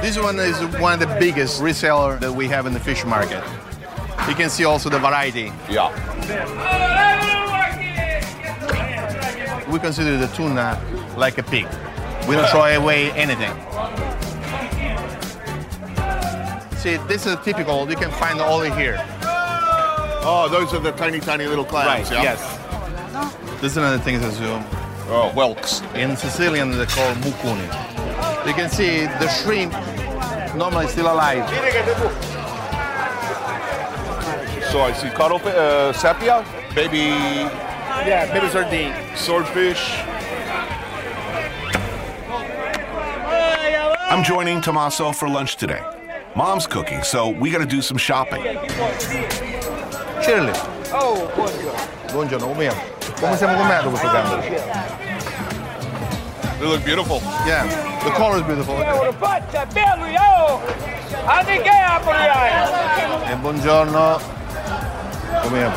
This 0.00 0.18
one 0.18 0.38
is 0.40 0.58
one 0.80 0.94
of 0.94 1.00
the 1.00 1.16
biggest 1.20 1.60
reseller 1.60 2.18
that 2.20 2.32
we 2.32 2.48
have 2.48 2.66
in 2.66 2.72
the 2.72 2.80
fish 2.80 3.04
market. 3.04 3.44
You 4.28 4.34
can 4.34 4.48
see 4.50 4.64
also 4.64 4.88
the 4.88 4.98
variety. 4.98 5.52
Yeah. 5.68 5.90
We 9.70 9.78
consider 9.78 10.16
the 10.18 10.28
tuna 10.28 10.80
like 11.16 11.38
a 11.38 11.42
pig. 11.42 11.66
We 12.28 12.36
don't 12.36 12.48
throw 12.48 12.64
away 12.64 13.10
anything. 13.12 13.52
See, 16.76 16.96
this 17.08 17.26
is 17.26 17.36
typical. 17.44 17.88
You 17.88 17.96
can 17.96 18.10
find 18.12 18.40
all 18.40 18.62
in 18.62 18.72
here. 18.72 18.96
Oh, 20.24 20.48
those 20.50 20.72
are 20.72 20.78
the 20.80 20.92
tiny, 20.92 21.20
tiny 21.20 21.46
little 21.46 21.64
clams, 21.64 22.10
Right, 22.10 22.12
yeah? 22.12 22.22
yes. 22.22 23.60
This 23.60 23.72
is 23.72 23.76
another 23.76 23.98
thing 23.98 24.20
that's 24.20 24.38
um, 24.40 24.64
oh, 25.08 25.30
whelks. 25.34 25.82
In 25.94 26.16
Sicilian, 26.16 26.70
they 26.70 26.86
call 26.86 27.12
mukuni. 27.16 28.46
You 28.46 28.52
can 28.54 28.68
see 28.70 29.00
the 29.06 29.28
shrimp 29.28 29.72
normally 30.56 30.86
still 30.88 31.12
alive. 31.12 31.48
So 34.72 34.80
I 34.80 34.92
see 34.94 35.10
cuttlefish, 35.10 35.52
uh, 35.54 35.92
sepia, 35.92 36.42
baby. 36.74 36.96
Yeah, 38.08 38.24
baby 38.32 38.48
sardine. 38.48 38.94
Swordfish. 39.14 40.00
I'm 44.10 44.24
joining 44.24 44.62
Tommaso 44.62 45.12
for 45.12 45.28
lunch 45.28 45.56
today. 45.56 45.82
Mom's 46.34 46.66
cooking, 46.66 47.02
so 47.02 47.28
we 47.28 47.50
gotta 47.50 47.66
do 47.66 47.82
some 47.82 47.98
shopping. 47.98 48.42
Shirley, 50.22 50.54
Oh, 50.94 51.30
buongiorno. 51.34 52.12
buongiorno, 52.12 52.46
come 52.46 52.70
siamo? 52.70 52.80
Come 53.20 53.36
stiamo 53.36 53.56
comendo 53.58 53.88
questo 53.90 54.10
gambero? 54.10 54.40
They 56.58 56.66
look 56.66 56.82
beautiful. 56.82 57.20
Yeah, 57.44 57.66
the 58.04 58.10
color 58.12 58.38
is 58.38 58.44
beautiful. 58.44 58.76
faccia, 59.18 59.66
bello, 59.66 60.06
io! 60.06 60.62
Anche 61.26 61.60
che 61.60 61.68
apri? 61.68 63.30
E 63.30 63.34
buongiorno. 63.36 64.40
Come 65.42 65.58
siamo? 65.58 65.76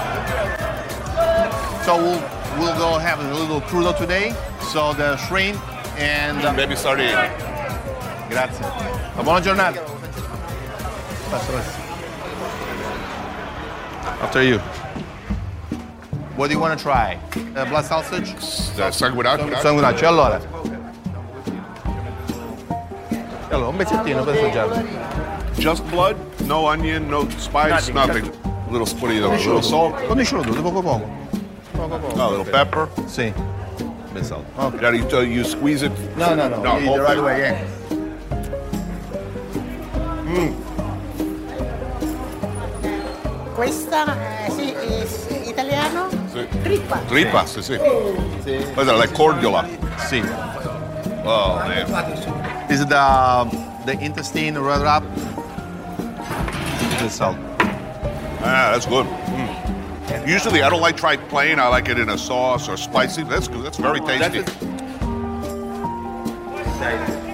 So 1.84 1.98
we'll, 1.98 2.22
we'll 2.60 2.78
go 2.78 2.98
have 2.98 3.20
a 3.20 3.34
little 3.34 3.62
crudo 3.62 3.94
today. 3.98 4.34
So 4.72 4.94
the 4.94 5.18
shrimp 5.18 5.60
and... 6.00 6.44
uh, 6.44 6.54
Baby 6.54 6.76
sardine. 6.76 7.30
Grazie. 8.30 8.66
Una 9.14 9.24
buona 9.24 9.40
giornata. 9.42 9.82
Passo, 11.30 11.52
passo. 11.52 11.84
After 14.22 14.42
you. 14.44 14.60
What 16.36 16.48
do 16.48 16.54
you 16.54 16.60
want 16.60 16.78
to 16.78 16.84
try? 16.84 17.18
Uh, 17.56 17.66
blood 17.66 17.86
sausage? 17.86 18.34
Uh, 18.78 18.92
sanguinaccio. 18.92 19.56
Sanguinaccio, 19.62 20.08
allora. 20.08 20.40
Allora, 23.52 23.68
un 23.70 23.76
pezzettino 23.78 24.24
per 24.24 24.36
assaggiare. 24.36 24.86
Just 25.58 25.84
blood, 25.86 26.18
no 26.42 26.66
onion, 26.68 27.08
no 27.08 27.26
spice, 27.38 27.92
Nothing. 27.92 27.94
nothing. 27.96 28.45
A 28.68 28.72
little 28.72 28.86
spuddy, 28.86 29.20
a 29.22 29.28
little 29.28 29.62
salt. 29.62 30.06
Condiscelo 30.08 30.42
tutto, 30.42 30.62
poco 30.62 30.82
poco. 30.82 31.08
Poco 31.72 31.98
poco. 31.98 32.22
A 32.22 32.30
little 32.30 32.46
pepper. 32.46 32.90
Sì. 33.06 33.32
Ben 34.12 34.24
salt. 34.24 34.44
Okay. 34.58 34.80
Now 34.82 34.92
you, 34.92 35.06
uh, 35.12 35.22
you 35.22 35.44
squeeze 35.44 35.84
it. 35.84 35.92
No, 36.18 36.34
no, 36.34 36.48
no. 36.48 36.62
No, 36.62 36.80
the 36.80 37.02
right 37.02 37.22
way, 37.22 37.40
yeah. 37.40 37.58
Questa 43.54 44.18
eh, 44.48 44.52
sì, 44.52 44.72
è 44.72 45.48
italiano? 45.48 46.10
Sì. 46.34 46.46
Trippa. 46.62 46.98
Trippa, 47.08 47.46
sì, 47.46 47.62
sì. 47.62 47.78
Questa 47.78 48.94
è 48.94 48.96
la 48.98 49.10
cordiola. 49.10 49.66
Sì. 49.98 50.24
Oh, 51.24 51.56
man. 51.56 52.66
Is 52.70 52.82
it 52.82 52.90
the, 52.90 53.48
the 53.86 53.98
intestine 54.04 54.58
rolled 54.58 54.86
up? 54.86 55.04
The 57.00 57.10
salt. 57.10 57.38
Ah, 58.48 58.72
that's 58.72 58.86
good. 58.86 59.06
Mm. 59.08 60.28
Usually, 60.28 60.62
I 60.62 60.70
don't 60.70 60.82
like 60.82 60.96
try 60.96 61.18
plain. 61.18 61.60
I 61.60 61.68
like 61.68 61.90
it 61.90 61.98
in 61.98 62.10
a 62.10 62.18
sauce 62.18 62.70
or 62.70 62.78
spicy. 62.78 63.24
That's 63.24 63.48
good. 63.48 63.66
That's 63.66 63.78
very 63.78 64.00
tasty. 64.02 64.44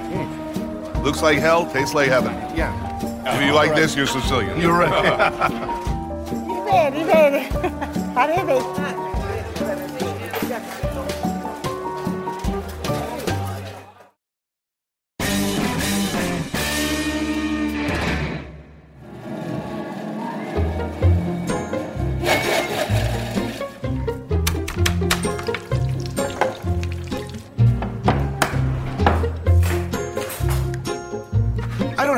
Mm. 0.07 1.03
Looks 1.03 1.21
like 1.21 1.37
hell, 1.39 1.69
tastes 1.69 1.93
like 1.93 2.07
heaven. 2.07 2.33
Yeah. 2.55 2.71
If 3.35 3.43
you 3.43 3.53
like 3.53 3.75
this, 3.75 3.95
you're 3.95 4.07
Sicilian. 4.07 4.59
You're 4.59 4.77
right. 4.77 5.87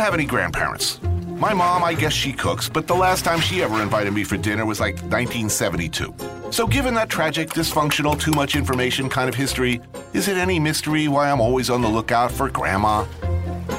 have 0.04 0.14
any 0.14 0.26
grandparents. 0.26 1.02
My 1.38 1.54
mom, 1.54 1.82
I 1.82 1.94
guess 1.94 2.12
she 2.12 2.34
cooks, 2.34 2.68
but 2.68 2.88
the 2.88 2.94
last 2.94 3.24
time 3.24 3.40
she 3.40 3.64
ever 3.64 3.82
invited 3.82 4.14
me 4.14 4.26
for 4.26 4.36
dinner 4.36 4.66
was 4.66 4.82
like 4.82 4.96
1972. 4.96 6.14
So, 6.52 6.68
given 6.68 6.94
that 6.96 7.10
tragic, 7.10 7.50
dysfunctional, 7.52 8.20
too 8.20 8.32
much 8.32 8.58
information 8.58 9.08
kind 9.08 9.30
of 9.30 9.36
history, 9.36 9.82
is 10.12 10.28
it 10.28 10.36
any 10.36 10.60
mystery 10.60 11.08
why 11.08 11.32
I'm 11.32 11.40
always 11.40 11.70
on 11.70 11.82
the 11.82 11.88
lookout 11.88 12.32
for 12.32 12.50
grandma? 12.50 13.06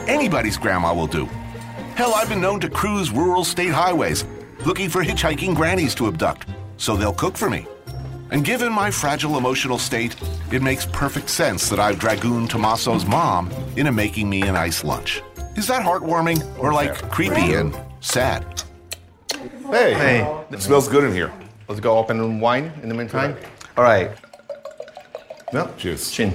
Anybody's 0.06 0.56
grandma 0.56 0.94
will 0.94 1.06
do. 1.06 1.26
Hell, 1.94 2.14
I've 2.14 2.30
been 2.30 2.40
known 2.40 2.58
to 2.60 2.70
cruise 2.70 3.10
rural 3.10 3.44
state 3.44 3.72
highways 3.72 4.24
looking 4.64 4.88
for 4.88 5.04
hitchhiking 5.04 5.54
grannies 5.54 5.94
to 5.96 6.08
abduct, 6.08 6.48
so 6.78 6.96
they'll 6.96 7.12
cook 7.12 7.36
for 7.36 7.50
me. 7.50 7.66
And 8.30 8.44
given 8.44 8.72
my 8.72 8.90
fragile 8.90 9.36
emotional 9.36 9.78
state, 9.78 10.16
it 10.50 10.62
makes 10.62 10.86
perfect 10.86 11.28
sense 11.28 11.68
that 11.68 11.78
I've 11.78 11.98
dragooned 11.98 12.48
Tommaso's 12.48 13.04
mom 13.04 13.50
into 13.76 13.92
making 13.92 14.30
me 14.30 14.42
an 14.42 14.56
ice 14.56 14.82
lunch. 14.84 15.22
Is 15.56 15.66
that 15.68 15.82
heartwarming 15.84 16.58
or 16.58 16.72
like 16.72 17.10
creepy 17.10 17.54
and 17.54 17.76
sad? 18.00 18.44
Hey. 19.70 19.94
Hey. 19.94 20.44
It 20.50 20.60
smells 20.60 20.88
good 20.88 21.04
in 21.04 21.12
here. 21.12 21.32
Let's 21.68 21.80
go 21.80 21.96
open 21.96 22.40
wine 22.40 22.72
in 22.82 22.88
the 22.88 22.94
meantime. 22.94 23.36
All 23.76 23.84
right. 23.84 24.10
Well, 25.52 25.72
Cheers. 25.78 26.10
chin. 26.10 26.34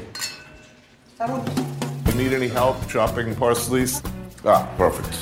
You 1.20 2.14
need 2.16 2.34
any 2.34 2.48
help 2.48 2.88
chopping 2.88 3.36
parsleys? 3.36 4.02
Ah, 4.46 4.66
perfect. 4.78 5.14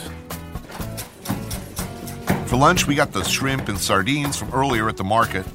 For 2.47 2.55
lunch, 2.55 2.87
we 2.87 2.95
got 2.95 3.11
the 3.11 3.23
shrimp 3.23 3.67
and 3.67 3.77
sardines 3.77 4.37
from 4.37 4.51
earlier 4.53 4.87
at 4.87 4.95
the 4.97 5.03
market. 5.03 5.45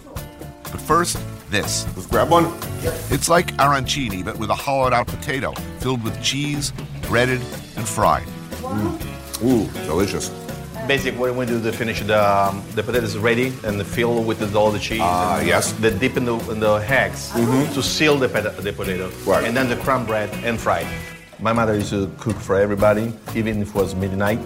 But 0.64 0.80
first, 0.80 1.18
this. 1.48 1.86
Let's 1.96 2.06
grab 2.06 2.28
one. 2.30 2.52
It's 3.10 3.28
like 3.28 3.52
arancini, 3.58 4.24
but 4.24 4.38
with 4.38 4.50
a 4.50 4.54
hollowed 4.54 4.92
out 4.92 5.06
potato 5.06 5.52
filled 5.78 6.02
with 6.02 6.20
cheese, 6.22 6.72
breaded, 7.02 7.40
and 7.76 7.88
fried. 7.88 8.26
Ooh, 9.44 9.66
delicious. 9.86 10.30
Basically, 10.86 11.18
what 11.18 11.34
we 11.34 11.46
do 11.46 11.62
to 11.62 11.72
finish 11.72 12.00
the 12.00 12.18
um, 12.18 12.62
the 12.74 12.82
potatoes 12.82 13.16
ready 13.16 13.52
and 13.64 13.78
the 13.78 13.84
fill 13.84 14.22
with 14.22 14.38
the, 14.40 14.58
all 14.58 14.70
the 14.70 14.78
cheese. 14.78 15.00
Ah, 15.00 15.38
and 15.38 15.46
yes. 15.46 15.72
The 15.72 15.90
dip 15.90 16.16
in 16.16 16.24
the 16.24 16.36
in 16.50 16.58
the 16.58 16.74
eggs 16.88 17.30
to 17.30 17.82
seal 17.82 18.16
the, 18.16 18.28
pota- 18.28 18.56
the 18.56 18.72
potato. 18.72 19.10
Right. 19.24 19.44
And 19.44 19.56
then 19.56 19.68
the 19.68 19.76
crumb 19.76 20.06
bread 20.06 20.30
and 20.44 20.58
fried. 20.58 20.86
My 21.38 21.52
mother 21.52 21.74
used 21.74 21.90
to 21.90 22.10
cook 22.18 22.36
for 22.36 22.56
everybody, 22.56 23.12
even 23.34 23.62
if 23.62 23.68
it 23.68 23.74
was 23.74 23.94
midnight. 23.94 24.40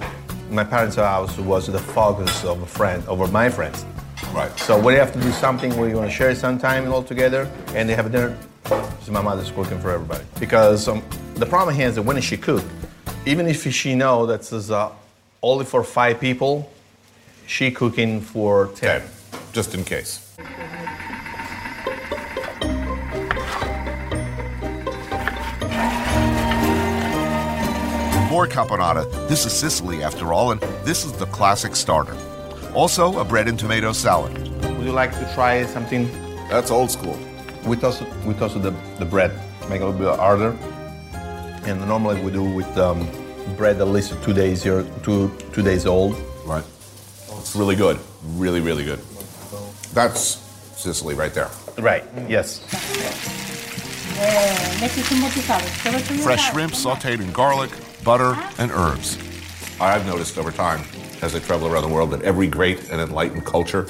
My 0.50 0.64
parents' 0.64 0.96
house 0.96 1.36
was 1.38 1.66
the 1.66 1.78
focus 1.78 2.44
of 2.44 2.62
a 2.62 2.66
friend, 2.66 3.02
over 3.08 3.26
my 3.28 3.50
friends. 3.50 3.84
Right. 4.32 4.56
So 4.58 4.78
when 4.78 4.94
you 4.94 5.00
have 5.00 5.12
to 5.12 5.20
do 5.20 5.30
something 5.32 5.76
where 5.76 5.88
you 5.88 5.96
want 5.96 6.10
to 6.10 6.16
share 6.16 6.34
some 6.34 6.58
time 6.58 6.90
all 6.92 7.02
together 7.02 7.50
and 7.74 7.88
they 7.88 7.94
have 7.94 8.10
dinner, 8.12 8.36
so 8.64 9.12
my 9.12 9.22
mother's 9.22 9.50
cooking 9.50 9.80
for 9.80 9.90
everybody. 9.90 10.24
Because 10.38 10.88
um, 10.88 11.02
the 11.36 11.46
problem 11.46 11.76
here 11.76 11.88
is 11.88 11.96
that 11.96 12.02
when 12.02 12.20
she 12.20 12.36
cook, 12.36 12.64
even 13.26 13.46
if 13.46 13.70
she 13.72 13.94
know 13.94 14.24
that 14.26 14.40
it's 14.40 14.70
uh, 14.70 14.90
only 15.42 15.66
for 15.66 15.84
five 15.84 16.18
people, 16.18 16.72
she 17.46 17.70
cooking 17.70 18.20
for 18.20 18.68
ten. 18.68 19.02
Ten, 19.02 19.10
just 19.52 19.74
in 19.74 19.84
case. 19.84 20.34
More 28.30 28.46
caponata. 28.46 29.28
This 29.28 29.46
is 29.46 29.52
Sicily, 29.52 30.02
after 30.02 30.32
all, 30.32 30.52
and 30.52 30.60
this 30.84 31.04
is 31.04 31.12
the 31.12 31.26
classic 31.26 31.76
starter. 31.76 32.16
Also, 32.74 33.18
a 33.18 33.24
bread 33.24 33.46
and 33.48 33.58
tomato 33.58 33.92
salad. 33.92 34.36
Would 34.62 34.86
you 34.86 34.92
like 34.92 35.12
to 35.12 35.30
try 35.34 35.64
something? 35.66 36.06
That's 36.48 36.70
old 36.70 36.90
school. 36.90 37.18
We 37.64 37.76
toast, 37.76 38.02
we 38.24 38.34
toast 38.34 38.60
the, 38.62 38.74
the 38.98 39.04
bread, 39.04 39.32
make 39.68 39.80
it 39.80 39.84
a 39.84 39.86
little 39.86 39.92
bit 39.92 40.18
harder. 40.18 40.56
And 41.66 41.84
normally 41.88 42.22
we 42.22 42.30
do 42.30 42.44
with 42.44 42.78
um, 42.78 43.08
bread 43.56 43.80
at 43.80 43.88
least 43.88 44.14
two 44.22 44.32
days 44.32 44.62
here, 44.62 44.84
two 45.02 45.30
two 45.52 45.62
days 45.62 45.84
old. 45.84 46.14
Right. 46.44 46.64
It's 47.38 47.56
really 47.56 47.74
good. 47.74 47.98
Really, 48.36 48.60
really 48.60 48.84
good. 48.84 49.00
That's 49.92 50.38
Sicily 50.76 51.14
right 51.14 51.34
there. 51.34 51.50
Right. 51.78 52.04
Yes. 52.28 52.60
Mettiti 54.80 55.14
un 55.14 55.20
po' 55.22 55.28
più 55.28 55.42
sale. 55.42 55.64
Te 55.82 55.90
lo 55.90 55.98
faccio 55.98 56.14
io 56.14 56.20
Fresh 56.20 56.50
shrimp 56.52 56.72
sauteed 56.72 57.20
in 57.20 57.32
garlic, 57.32 57.70
butter, 58.04 58.36
and 58.58 58.70
herbs. 58.70 59.18
I've 59.80 60.06
noticed 60.06 60.38
over 60.38 60.52
time, 60.52 60.84
as 61.22 61.34
I 61.34 61.40
travel 61.40 61.66
around 61.66 61.82
the 61.82 61.92
world, 61.92 62.10
that 62.12 62.22
every 62.22 62.46
great 62.46 62.90
and 62.90 63.00
enlightened 63.00 63.44
culture, 63.44 63.86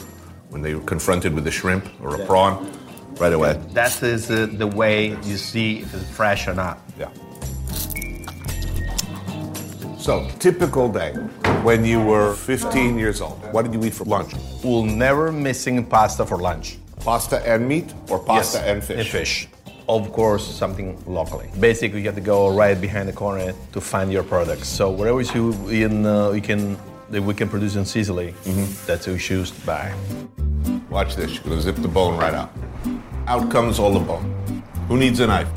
when 0.48 0.62
they 0.62 0.74
were 0.74 0.84
confronted 0.84 1.34
with 1.34 1.46
a 1.46 1.50
shrimp 1.50 1.86
or 2.02 2.14
a 2.20 2.24
prawn, 2.24 2.72
right 3.20 3.32
away. 3.32 3.60
That 3.72 4.02
is 4.02 4.30
uh, 4.30 4.46
the 4.50 4.66
way 4.66 5.16
you 5.22 5.36
see 5.36 5.80
if 5.80 5.94
it's 5.94 6.10
fresh 6.10 6.48
or 6.48 6.54
not. 6.54 6.78
Yeah. 6.98 7.10
So, 10.06 10.24
typical 10.38 10.88
day 10.88 11.14
when 11.64 11.84
you 11.84 12.00
were 12.00 12.34
15 12.34 12.96
years 12.96 13.20
old. 13.20 13.42
What 13.52 13.64
did 13.64 13.74
you 13.74 13.82
eat 13.88 13.92
for 13.92 14.04
lunch? 14.04 14.34
We'll 14.62 14.84
never 14.84 15.32
missing 15.32 15.84
pasta 15.84 16.24
for 16.24 16.36
lunch. 16.36 16.78
Pasta 17.00 17.44
and 17.44 17.66
meat 17.66 17.92
or 18.08 18.20
pasta 18.20 18.58
Yes, 18.58 18.66
and 18.68 18.84
fish? 18.84 18.98
And 18.98 19.08
fish. 19.08 19.48
Of 19.88 20.12
course, 20.12 20.46
something 20.46 20.96
locally. 21.08 21.50
Basically, 21.58 21.98
you 22.02 22.06
have 22.06 22.14
to 22.14 22.20
go 22.20 22.54
right 22.54 22.80
behind 22.80 23.08
the 23.08 23.12
corner 23.12 23.52
to 23.72 23.80
find 23.80 24.12
your 24.12 24.22
products. 24.22 24.68
So 24.68 24.90
whatever 24.90 25.22
you 25.22 25.50
in 25.70 26.06
uh, 26.06 26.30
you 26.30 26.40
can 26.40 26.78
that 27.10 27.20
we 27.20 27.34
can 27.34 27.48
produce 27.48 27.74
in 27.74 27.84
Sicily, 27.84 28.32
that's 28.86 29.06
who 29.06 29.18
choose 29.18 29.50
to 29.50 29.60
buy. 29.66 29.92
Watch 30.88 31.16
this. 31.16 31.34
You're 31.34 31.42
gonna 31.42 31.62
zip 31.62 31.82
the 31.82 31.88
bone 31.88 32.16
right 32.16 32.32
out. 32.32 32.52
Out 33.26 33.50
comes 33.50 33.80
all 33.80 33.92
the 33.92 34.06
bone. 34.06 34.62
Who 34.86 34.98
needs 34.98 35.18
a 35.18 35.26
knife? 35.26 35.50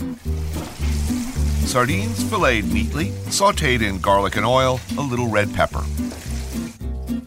Sardines 1.70 2.24
filleted 2.24 2.74
neatly, 2.74 3.12
sauteed 3.30 3.84
in 3.84 4.00
garlic 4.00 4.38
and 4.38 4.46
oil, 4.46 4.80
a 4.98 5.02
little 5.02 5.28
red 5.28 5.54
pepper. 5.54 5.84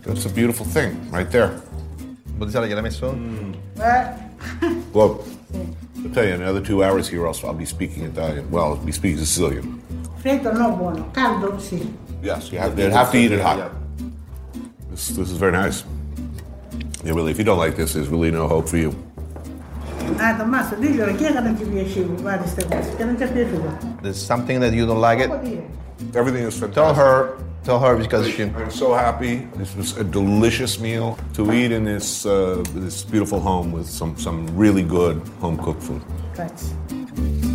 That's 0.05 0.27
a 0.27 0.29
beautiful 0.29 0.67
thing 0.67 1.09
right 1.13 1.31
there. 1.31 1.61
Botticelli 2.39 2.69
gliel'ha 2.69 2.83
messo? 2.83 3.15
Well, 4.93 5.25
I'll 6.05 6.11
tell 6.11 6.25
you, 6.25 6.35
in 6.35 6.43
another 6.43 6.61
two 6.61 6.83
hours 6.83 7.07
here, 7.09 7.25
also 7.25 7.47
I'll 7.47 7.55
be 7.55 7.65
speaking 7.65 8.03
Italian. 8.03 8.51
Well, 8.51 8.65
I'll 8.65 8.77
be 8.85 8.91
speaking 8.91 9.19
Sicilian. 9.19 9.81
Freddo 10.21 10.53
no 10.53 10.75
buono, 10.75 11.09
caldo 11.13 11.57
sì. 11.59 11.95
Yes, 12.21 12.51
you 12.51 12.59
have, 12.59 12.75
they'd 12.75 12.91
have 12.91 13.13
to 13.13 13.19
eat 13.19 13.31
it 13.31 13.41
hot. 13.41 13.71
This, 14.91 15.11
this 15.11 15.31
is 15.31 15.37
very 15.39 15.53
nice. 15.53 15.85
Yeah, 17.05 17.13
really, 17.13 17.31
if 17.31 17.39
you 17.39 17.45
don't 17.45 17.59
like 17.59 17.77
this, 17.77 17.93
there's 17.93 18.09
really 18.09 18.33
no 18.33 18.49
hope 18.49 18.69
for 18.69 18.77
you. 18.77 18.93
Ah, 20.19 20.35
Tommaso, 20.35 20.75
diglielo, 20.77 21.15
chi 21.15 21.25
è 21.25 21.33
che 21.33 21.41
non 21.41 21.55
ti 21.55 21.65
piaceva 21.65 22.15
fare 22.23 22.39
queste 22.39 22.67
cose? 22.69 22.97
Che 22.97 23.05
non 23.05 23.17
ti 23.17 23.23
è 23.23 23.33
piaciuto? 23.33 23.77
There's 24.03 24.23
something 24.23 24.61
that 24.61 24.73
you 24.73 24.87
don't 24.87 25.01
like 25.01 25.23
it. 25.23 25.31
Everything 26.15 26.47
is 26.47 26.57
fantastic. 26.59 26.75
Tell 26.75 26.95
her. 26.95 27.37
Tell 27.65 27.79
her 27.79 27.97
because 27.97 28.29
she. 28.29 28.43
I'm 28.43 28.71
so 28.71 28.93
happy. 28.93 29.47
This 29.57 29.75
was 29.77 29.97
a 29.97 30.03
delicious 30.03 30.81
meal 30.81 31.17
to 31.35 31.53
eat 31.53 31.71
in 31.71 31.85
this 31.85 32.27
uh, 32.27 32.61
this 32.75 33.05
beautiful 33.05 33.39
home 33.39 33.71
with 33.71 33.87
some 33.87 34.17
some 34.19 34.47
really 34.57 34.83
good 34.83 35.21
home 35.41 35.57
cooked 35.59 35.83
food. 35.83 36.03
Grazie. 36.35 37.52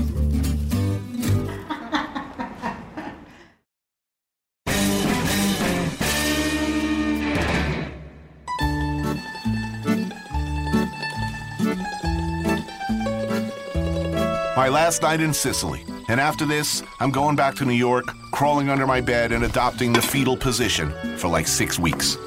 My 14.68 14.74
last 14.74 15.02
night 15.02 15.22
in 15.22 15.34
Sicily. 15.34 15.86
And 16.10 16.20
after 16.20 16.46
this, 16.46 16.84
I'm 17.00 17.10
going 17.10 17.38
back 17.38 17.56
to 17.56 17.64
New 17.64 17.72
York, 17.72 18.04
crawling 18.34 18.70
under 18.70 18.86
my 18.86 19.00
bed 19.00 19.32
and 19.32 19.46
adopting 19.46 19.94
the 19.94 20.02
fetal 20.02 20.36
position 20.36 20.92
for 21.16 21.30
like 21.30 21.48
six 21.48 21.80
weeks. 21.80 22.18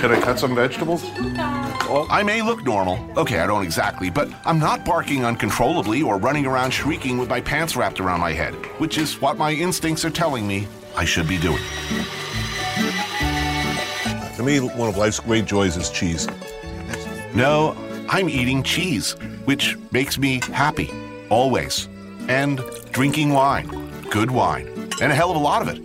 Can 0.00 0.10
I 0.10 0.18
cut 0.18 0.38
some 0.38 0.54
vegetables? 0.54 1.04
I 1.04 2.22
may 2.24 2.40
look 2.40 2.64
normal. 2.64 3.06
Okay, 3.18 3.38
I 3.38 3.46
don't 3.46 3.62
exactly, 3.62 4.08
but 4.08 4.30
I'm 4.46 4.58
not 4.58 4.86
barking 4.86 5.26
uncontrollably 5.26 6.00
or 6.00 6.16
running 6.16 6.46
around 6.46 6.70
shrieking 6.70 7.18
with 7.18 7.28
my 7.28 7.42
pants 7.42 7.76
wrapped 7.76 8.00
around 8.00 8.20
my 8.20 8.32
head, 8.32 8.54
which 8.78 8.96
is 8.96 9.20
what 9.20 9.36
my 9.36 9.52
instincts 9.52 10.06
are 10.06 10.10
telling 10.10 10.46
me 10.48 10.66
I 10.96 11.04
should 11.04 11.28
be 11.28 11.36
doing. 11.36 11.62
To 14.36 14.42
me, 14.42 14.58
one 14.60 14.88
of 14.88 14.96
life's 14.96 15.20
great 15.20 15.44
joys 15.44 15.76
is 15.76 15.90
cheese. 15.90 16.26
No, 17.34 17.76
I'm 18.08 18.30
eating 18.30 18.62
cheese, 18.62 19.12
which 19.44 19.76
makes 19.92 20.16
me 20.16 20.40
happy, 20.44 20.90
always. 21.30 21.88
And 22.28 22.60
drinking 22.92 23.30
wine, 23.32 23.68
good 24.10 24.30
wine, 24.30 24.66
and 25.02 25.12
a 25.12 25.14
hell 25.14 25.30
of 25.30 25.36
a 25.36 25.40
lot 25.40 25.62
of 25.62 25.68
it. 25.68 25.78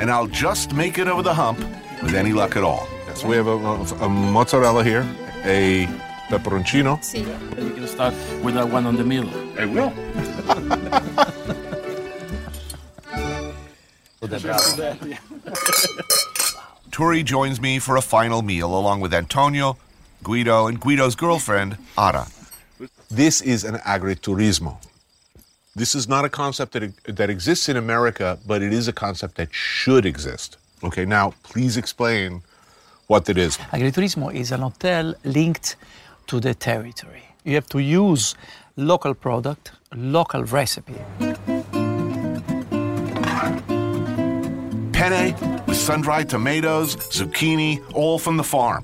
And 0.00 0.10
I'll 0.10 0.26
just 0.26 0.72
make 0.74 0.98
it 0.98 1.08
over 1.08 1.22
the 1.22 1.34
hump 1.34 1.58
with 2.02 2.14
any 2.14 2.32
luck 2.32 2.56
at 2.56 2.62
all. 2.62 2.86
So 3.14 3.28
we 3.28 3.36
have 3.36 3.46
a, 3.46 3.56
a- 3.56 4.04
a 4.04 4.08
mozzarella 4.08 4.84
here, 4.84 5.06
a 5.44 5.86
pepperoncino. 6.28 7.00
We 7.56 7.70
can 7.70 7.86
start 7.88 8.12
with 8.42 8.54
that 8.54 8.68
one 8.68 8.86
on 8.86 8.96
the 8.96 9.04
middle. 9.04 9.30
I 9.58 9.64
will. 9.64 9.92
Turi 16.90 17.24
joins 17.24 17.60
me 17.60 17.78
for 17.78 17.96
a 17.96 18.02
final 18.02 18.42
meal 18.42 18.76
along 18.76 19.00
with 19.00 19.12
Antonio, 19.14 19.76
Guido, 20.22 20.66
and 20.66 20.80
Guido's 20.80 21.14
girlfriend, 21.14 21.76
Ada. 21.98 22.26
This 23.10 23.40
is 23.40 23.62
an 23.62 23.76
agriturismo. 23.76 24.78
This 25.76 25.94
is 25.94 26.08
not 26.08 26.24
a 26.24 26.28
concept 26.28 26.72
that, 26.72 26.92
that 27.04 27.30
exists 27.30 27.68
in 27.68 27.76
America, 27.76 28.38
but 28.46 28.62
it 28.62 28.72
is 28.72 28.88
a 28.88 28.92
concept 28.92 29.36
that 29.36 29.54
should 29.54 30.04
exist. 30.04 30.56
Okay, 30.82 31.04
now 31.04 31.34
please 31.44 31.76
explain 31.76 32.42
what 33.06 33.28
it 33.28 33.38
is. 33.38 33.58
Agriturismo 33.70 34.34
is 34.34 34.50
an 34.50 34.62
hotel 34.62 35.14
linked 35.24 35.76
to 36.26 36.40
the 36.40 36.54
territory. 36.54 37.22
You 37.44 37.54
have 37.54 37.68
to 37.68 37.78
use 37.78 38.34
local 38.76 39.14
product, 39.14 39.70
local 39.94 40.42
recipe. 40.44 40.94
Penne 44.92 45.36
with 45.66 45.76
sun-dried 45.76 46.28
tomatoes, 46.28 46.96
zucchini, 46.96 47.80
all 47.94 48.18
from 48.18 48.36
the 48.36 48.42
farm. 48.42 48.82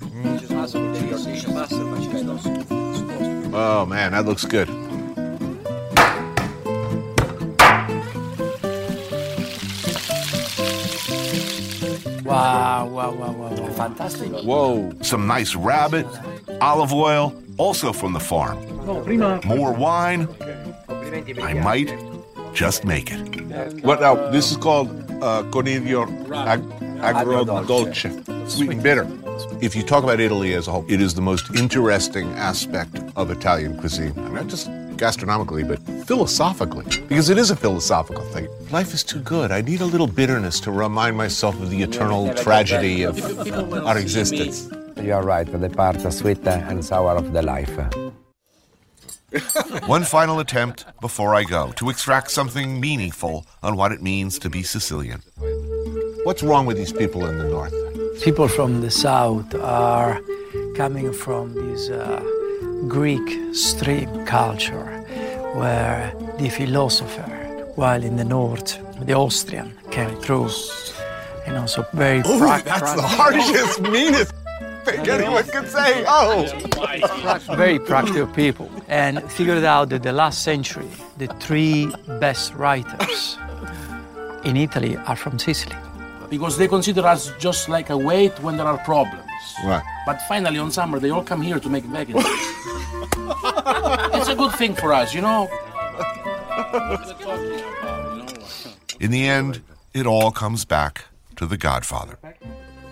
Oh 3.55 3.85
man, 3.87 4.13
that 4.13 4.25
looks 4.25 4.45
good. 4.45 4.69
Wow, 12.25 12.87
wow, 12.87 13.13
wow, 13.13 13.33
wow, 13.33 13.51
wow. 13.51 13.69
Fantastic. 13.73 14.31
Whoa. 14.33 14.93
Some 15.03 15.27
nice 15.27 15.55
rabbit, 15.55 16.07
olive 16.61 16.93
oil, 16.93 17.35
also 17.59 17.93
from 17.93 18.13
the 18.13 18.21
farm. 18.21 18.59
More 19.45 19.73
wine. 19.73 20.29
I 21.43 21.53
might 21.55 21.93
just 22.55 22.85
make 22.85 23.11
it. 23.13 23.85
What 23.85 24.01
now? 24.01 24.31
This 24.31 24.51
is 24.51 24.57
called 24.57 24.89
uh, 25.23 25.43
coniglio 25.51 26.07
ag- 26.35 26.63
agrodolce, 27.01 28.49
sweet 28.49 28.71
and 28.71 28.83
bitter. 28.83 29.05
If 29.61 29.75
you 29.77 29.83
talk 29.83 30.05
about 30.05 30.21
Italy 30.21 30.55
as 30.55 30.69
a 30.69 30.73
whole, 30.73 30.85
it 30.89 31.01
is 31.01 31.15
the 31.15 31.21
most 31.21 31.55
interesting 31.55 32.29
aspect 32.33 32.97
of 33.17 33.31
Italian 33.31 33.79
cuisine. 33.79 34.13
I 34.17 34.23
mean, 34.23 34.35
not 34.35 34.49
just 34.49 34.69
gastronomically, 34.97 35.65
but 35.65 35.79
philosophically, 36.07 36.85
because 37.09 37.29
it 37.31 37.39
is 37.39 37.51
a 37.51 37.57
philosophical 37.57 38.25
thing. 38.27 38.49
Life 38.71 38.95
is 38.95 39.03
too 39.03 39.21
good. 39.21 39.51
I 39.51 39.61
need 39.61 39.81
a 39.81 39.87
little 39.87 40.07
bitterness 40.07 40.61
to 40.61 40.71
remind 40.71 41.17
myself 41.17 41.61
of 41.61 41.71
the 41.71 41.83
eternal 41.83 42.33
tragedy 42.35 43.03
of 43.03 43.17
our 43.87 43.99
existence. 43.99 44.69
You 45.03 45.15
are 45.15 45.25
right, 45.25 45.47
the 45.47 45.69
part 45.71 46.01
sweet 46.13 46.47
and 46.47 46.85
sour 46.85 47.17
of 47.17 47.33
the 47.33 47.43
life. 47.43 47.77
One 49.87 50.05
final 50.05 50.41
attempt 50.41 50.85
before 51.01 51.35
I 51.35 51.45
go 51.45 51.73
to 51.73 51.89
extract 51.89 52.31
something 52.31 52.79
meaningful 52.81 53.47
on 53.63 53.77
what 53.77 53.91
it 53.93 54.03
means 54.03 54.39
to 54.41 54.51
be 54.51 54.63
Sicilian. 54.63 55.23
What's 56.25 56.43
wrong 56.43 56.67
with 56.67 56.77
these 56.77 56.93
people 56.93 57.27
in 57.27 57.39
the 57.39 57.45
north? 57.45 57.73
People 58.21 58.47
from 58.47 58.83
the 58.83 58.91
south 58.91 59.55
are 59.55 60.21
coming 60.77 61.13
from 61.13 61.55
this 61.55 61.91
uh, 61.91 62.23
Greek 62.87 63.55
stream 63.55 64.25
culture 64.27 64.85
where 65.55 66.13
the 66.39 66.49
philosopher, 66.49 67.23
while 67.75 68.03
in 68.03 68.17
the 68.17 68.25
north, 68.25 68.79
the 69.07 69.15
Austrian 69.15 69.77
came 69.91 70.15
through. 70.21 70.51
And 71.47 71.57
also 71.57 71.83
so 71.83 71.89
very 71.95 72.21
Ooh, 72.21 72.39
prac- 72.39 72.65
that's 72.65 72.95
the 72.95 73.03
harshest, 73.03 73.81
meanest 73.83 74.33
thing 74.85 75.09
anyone 75.09 75.45
could 75.45 75.69
say. 75.69 76.05
Oh! 76.07 76.47
very 77.57 77.79
practical 77.81 78.27
people 78.29 78.71
and 78.89 79.21
figured 79.33 79.65
out 79.65 79.89
that 79.89 80.03
the 80.03 80.13
last 80.13 80.43
century 80.43 80.89
the 81.19 81.27
three 81.41 81.93
best 82.21 82.55
writers 82.55 83.39
in 84.45 84.57
Italy 84.57 84.97
are 84.97 85.17
from 85.17 85.39
Sicily. 85.39 85.77
Because 86.33 86.57
they 86.57 86.67
consider 86.67 87.07
us 87.07 87.31
just 87.39 87.69
like 87.69 87.91
a 87.91 87.97
weight 87.97 88.33
when 88.41 88.57
there 88.57 88.67
are 88.67 88.79
problems. 88.79 89.31
Right. 89.67 89.83
But 90.07 90.19
finally, 90.23 90.59
on 90.59 90.71
summer, 90.71 90.99
they 90.99 91.11
all 91.11 91.23
come 91.23 91.43
here 91.43 91.61
to 91.61 91.69
make 91.69 91.85
vacancies. 91.85 92.25
it's 94.17 94.29
a 94.29 94.35
good 94.35 94.55
thing 94.55 94.75
for 94.75 94.95
us, 94.95 95.13
you 95.13 95.21
know? 95.21 95.51
In 98.99 99.11
the 99.11 99.29
end, 99.29 99.61
it 99.93 100.07
all 100.07 100.31
comes 100.31 100.65
back 100.65 101.05
to 101.37 101.45
the 101.45 101.59
Godfather. 101.59 102.19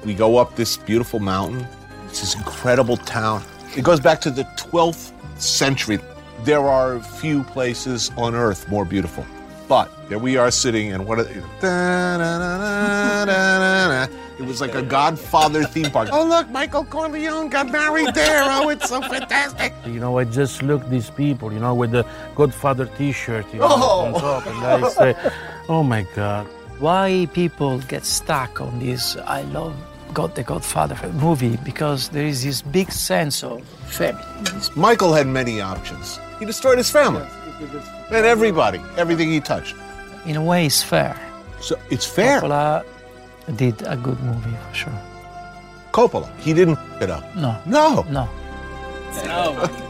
We 0.04 0.12
go 0.12 0.36
up 0.36 0.56
this 0.56 0.76
beautiful 0.76 1.18
mountain. 1.18 1.66
It's 2.08 2.20
this 2.20 2.34
incredible 2.34 2.98
town. 2.98 3.42
It 3.74 3.84
goes 3.84 4.00
back 4.00 4.20
to 4.20 4.30
the 4.30 4.44
12th 4.58 5.12
century. 5.40 5.98
There 6.44 6.68
are 6.68 7.00
few 7.00 7.42
places 7.44 8.10
on 8.18 8.34
earth 8.34 8.68
more 8.68 8.84
beautiful. 8.84 9.24
But 9.70 9.86
there 10.08 10.18
we 10.18 10.36
are 10.36 10.50
sitting, 10.50 10.92
and 10.92 11.06
what? 11.06 11.20
A, 11.20 11.30
it 14.36 14.44
was 14.44 14.60
like 14.60 14.74
a 14.74 14.82
Godfather 14.82 15.62
theme 15.62 15.92
park. 15.92 16.08
Oh 16.12 16.24
look, 16.26 16.50
Michael 16.50 16.84
Corleone 16.84 17.48
got 17.48 17.70
married 17.70 18.12
there. 18.12 18.42
Oh, 18.50 18.68
it's 18.70 18.88
so 18.88 19.00
fantastic. 19.00 19.72
You 19.86 20.00
know, 20.00 20.18
I 20.18 20.24
just 20.24 20.64
look 20.64 20.82
these 20.88 21.10
people, 21.10 21.52
you 21.52 21.60
know, 21.60 21.72
with 21.72 21.92
the 21.92 22.04
Godfather 22.34 22.86
T-shirt, 22.98 23.46
you 23.54 23.60
know, 23.60 23.68
Oh. 23.70 24.06
on 24.06 24.20
top, 24.20 24.44
and 24.48 24.58
I 24.66 24.88
say, 24.88 25.14
"Oh 25.68 25.84
my 25.84 26.02
God!" 26.16 26.48
Why 26.80 27.28
people 27.32 27.78
get 27.86 28.04
stuck 28.04 28.60
on 28.60 28.80
this 28.80 29.16
I 29.38 29.42
love 29.54 29.76
got 30.12 30.34
the 30.34 30.42
Godfather 30.42 30.98
movie 31.12 31.56
because 31.62 32.08
there 32.08 32.26
is 32.26 32.42
this 32.42 32.60
big 32.60 32.90
sense 32.90 33.44
of 33.44 33.62
family. 33.86 34.24
Michael 34.74 35.14
had 35.14 35.28
many 35.28 35.60
options. 35.60 36.18
He 36.40 36.44
destroyed 36.44 36.78
his 36.78 36.90
family 36.90 37.28
and 38.10 38.26
everybody, 38.26 38.80
everything 38.96 39.28
he 39.30 39.40
touched. 39.40 39.74
In 40.26 40.36
a 40.36 40.42
way, 40.42 40.66
it's 40.66 40.82
fair. 40.82 41.16
So 41.60 41.78
it's 41.90 42.06
fair. 42.06 42.40
Coppola 42.40 42.84
did 43.56 43.82
a 43.86 43.96
good 43.96 44.20
movie 44.20 44.56
for 44.68 44.74
sure. 44.74 44.98
Coppola, 45.92 46.28
he 46.38 46.52
didn't 46.54 46.78
f- 46.78 47.02
it 47.02 47.10
up. 47.10 47.24
No. 47.36 47.56
No. 47.66 48.02
No. 48.10 48.28
Oh, 49.24 49.89